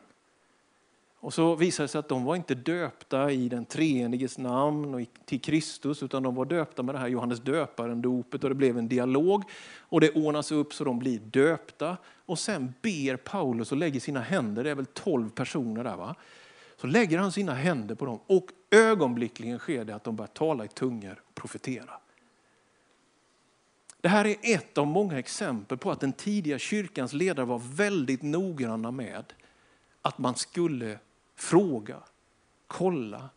Och 1.23 1.33
så 1.33 1.55
visade 1.55 1.83
det 1.83 1.87
sig 1.87 1.99
att 1.99 2.09
de 2.09 2.23
var 2.23 2.35
inte 2.35 2.55
döpta 2.55 3.31
i 3.31 3.49
den 3.49 3.65
treeniges 3.65 4.37
namn 4.37 4.93
och 4.93 5.01
till 5.25 5.41
Kristus 5.41 6.03
utan 6.03 6.23
de 6.23 6.35
var 6.35 6.45
döpta 6.45 6.83
med 6.83 6.95
det 6.95 6.99
här 6.99 7.07
Johannes 7.07 7.39
döparen-dopet 7.39 8.43
och 8.43 8.49
det 8.49 8.55
blev 8.55 8.77
en 8.77 8.87
dialog 8.87 9.43
och 9.79 10.01
det 10.01 10.11
ordnas 10.11 10.51
upp 10.51 10.73
så 10.73 10.83
de 10.83 10.99
blir 10.99 11.19
döpta 11.19 11.97
och 12.25 12.39
sen 12.39 12.73
ber 12.81 13.15
Paulus 13.15 13.71
och 13.71 13.77
lägger 13.77 13.99
sina 13.99 14.19
händer, 14.19 14.63
det 14.63 14.69
är 14.69 14.75
väl 14.75 14.85
tolv 14.85 15.29
personer 15.29 15.83
där 15.83 15.95
va? 15.95 16.15
Så 16.77 16.87
lägger 16.87 17.17
han 17.17 17.31
sina 17.31 17.53
händer 17.53 17.95
på 17.95 18.05
dem 18.05 18.19
och 18.27 18.47
ögonblickligen 18.71 19.59
sker 19.59 19.85
det 19.85 19.95
att 19.95 20.03
de 20.03 20.15
börjar 20.15 20.27
tala 20.27 20.65
i 20.65 20.67
tungor 20.67 21.21
och 21.27 21.35
profetera. 21.35 21.99
Det 24.01 24.09
här 24.09 24.25
är 24.25 24.35
ett 24.41 24.77
av 24.77 24.87
många 24.87 25.19
exempel 25.19 25.77
på 25.77 25.91
att 25.91 25.99
den 25.99 26.13
tidiga 26.13 26.59
kyrkans 26.59 27.13
ledare 27.13 27.45
var 27.45 27.61
väldigt 27.75 28.21
noggranna 28.21 28.91
med 28.91 29.33
att 30.01 30.17
man 30.17 30.35
skulle 30.35 30.99
fråga, 31.35 32.03
kolla, 32.67 33.29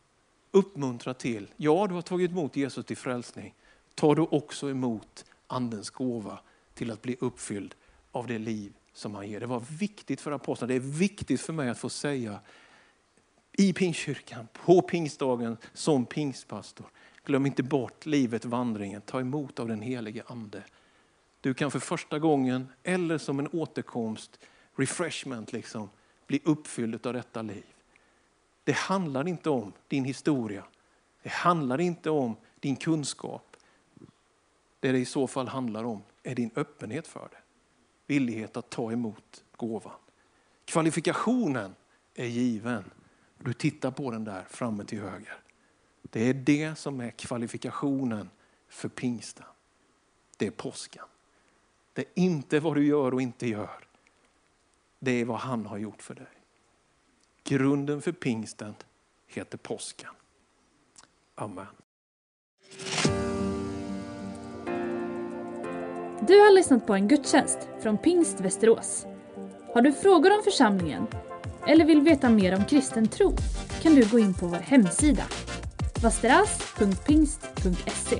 uppmuntra 0.50 1.14
till. 1.14 1.50
Ja, 1.56 1.86
du 1.86 1.94
har 1.94 2.02
tagit 2.02 2.30
emot 2.30 2.56
Jesus 2.56 2.86
till 2.86 2.96
frälsning. 2.96 3.54
Ta 3.94 4.14
du 4.14 4.22
också 4.22 4.70
emot 4.70 5.24
andens 5.46 5.90
gåva 5.90 6.38
till 6.74 6.90
att 6.90 7.02
bli 7.02 7.16
uppfylld 7.20 7.74
av 8.12 8.26
det 8.26 8.38
liv 8.38 8.72
som 8.92 9.14
han 9.14 9.28
ger. 9.28 9.40
Det 9.40 9.46
var 9.46 9.62
viktigt 9.78 10.20
för 10.20 10.32
apostlarna, 10.32 10.68
det 10.68 10.74
är 10.74 10.98
viktigt 10.98 11.40
för 11.40 11.52
mig 11.52 11.68
att 11.68 11.78
få 11.78 11.88
säga 11.88 12.40
i 13.52 13.72
pingstkyrkan, 13.72 14.48
på 14.52 14.82
pingstdagen 14.82 15.56
som 15.72 16.06
pingstpastor. 16.06 16.86
Glöm 17.24 17.46
inte 17.46 17.62
bort 17.62 18.06
livet, 18.06 18.44
vandringen, 18.44 19.00
ta 19.00 19.20
emot 19.20 19.60
av 19.60 19.68
den 19.68 19.80
helige 19.80 20.22
ande. 20.26 20.62
Du 21.40 21.54
kan 21.54 21.70
för 21.70 21.78
första 21.78 22.18
gången 22.18 22.68
eller 22.82 23.18
som 23.18 23.38
en 23.38 23.48
återkomst, 23.48 24.40
refreshment, 24.76 25.52
liksom, 25.52 25.90
bli 26.26 26.40
uppfylld 26.44 27.06
av 27.06 27.12
detta 27.12 27.42
liv. 27.42 27.64
Det 28.66 28.72
handlar 28.72 29.28
inte 29.28 29.50
om 29.50 29.72
din 29.88 30.04
historia. 30.04 30.64
Det 31.22 31.32
handlar 31.32 31.80
inte 31.80 32.10
om 32.10 32.36
din 32.60 32.76
kunskap. 32.76 33.56
Det 34.80 34.92
det 34.92 34.98
i 34.98 35.04
så 35.04 35.26
fall 35.26 35.48
handlar 35.48 35.84
om 35.84 36.02
är 36.22 36.34
din 36.34 36.50
öppenhet 36.56 37.06
för 37.06 37.28
det. 37.30 37.38
Villighet 38.06 38.56
att 38.56 38.70
ta 38.70 38.92
emot 38.92 39.44
gåvan. 39.56 39.92
Kvalifikationen 40.64 41.74
är 42.14 42.26
given. 42.26 42.84
Du 43.38 43.52
tittar 43.52 43.90
på 43.90 44.10
den 44.10 44.24
där 44.24 44.44
framme 44.50 44.84
till 44.84 45.00
höger. 45.00 45.38
Det 46.02 46.28
är 46.28 46.34
det 46.34 46.78
som 46.78 47.00
är 47.00 47.10
kvalifikationen 47.10 48.30
för 48.68 48.88
pingsten. 48.88 49.46
Det 50.36 50.46
är 50.46 50.50
påsken. 50.50 51.04
Det 51.92 52.02
är 52.02 52.08
inte 52.14 52.60
vad 52.60 52.74
du 52.74 52.86
gör 52.86 53.14
och 53.14 53.22
inte 53.22 53.48
gör. 53.48 53.84
Det 54.98 55.12
är 55.12 55.24
vad 55.24 55.38
han 55.38 55.66
har 55.66 55.78
gjort 55.78 56.02
för 56.02 56.14
dig. 56.14 56.35
Grunden 57.48 58.02
för 58.02 58.12
pingsten 58.12 58.74
heter 59.26 59.58
påsken. 59.58 60.10
Amen. 61.34 61.66
Du 66.20 66.40
har 66.40 66.54
lyssnat 66.54 66.86
på 66.86 66.94
en 66.94 67.08
gudstjänst 67.08 67.58
från 67.82 67.98
Pingst 67.98 68.40
Västerås. 68.40 69.06
Har 69.74 69.82
du 69.82 69.92
frågor 69.92 70.36
om 70.36 70.42
församlingen 70.44 71.06
eller 71.66 71.84
vill 71.84 72.00
veta 72.00 72.30
mer 72.30 72.56
om 72.56 72.64
kristen 72.64 73.08
tro 73.08 73.36
kan 73.82 73.94
du 73.94 74.08
gå 74.08 74.18
in 74.18 74.34
på 74.34 74.46
vår 74.46 74.56
hemsida 74.56 75.24
vasteras.pingst.se. 76.02 78.18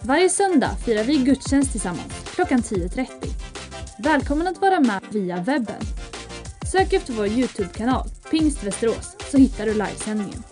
Varje 0.00 0.28
söndag 0.28 0.76
firar 0.84 1.04
vi 1.04 1.16
gudstjänst 1.16 1.72
tillsammans 1.72 2.32
klockan 2.34 2.58
10.30. 2.58 3.06
Välkommen 3.98 4.46
att 4.46 4.60
vara 4.60 4.80
med 4.80 5.00
via 5.10 5.36
webben 5.36 5.95
Sök 6.72 6.92
efter 6.92 7.12
vår 7.12 7.26
Youtube-kanal, 7.26 8.08
Pingst 8.30 8.62
Västerås, 8.62 9.16
så 9.30 9.38
hittar 9.38 9.66
du 9.66 9.72
livesändningen. 9.72 10.42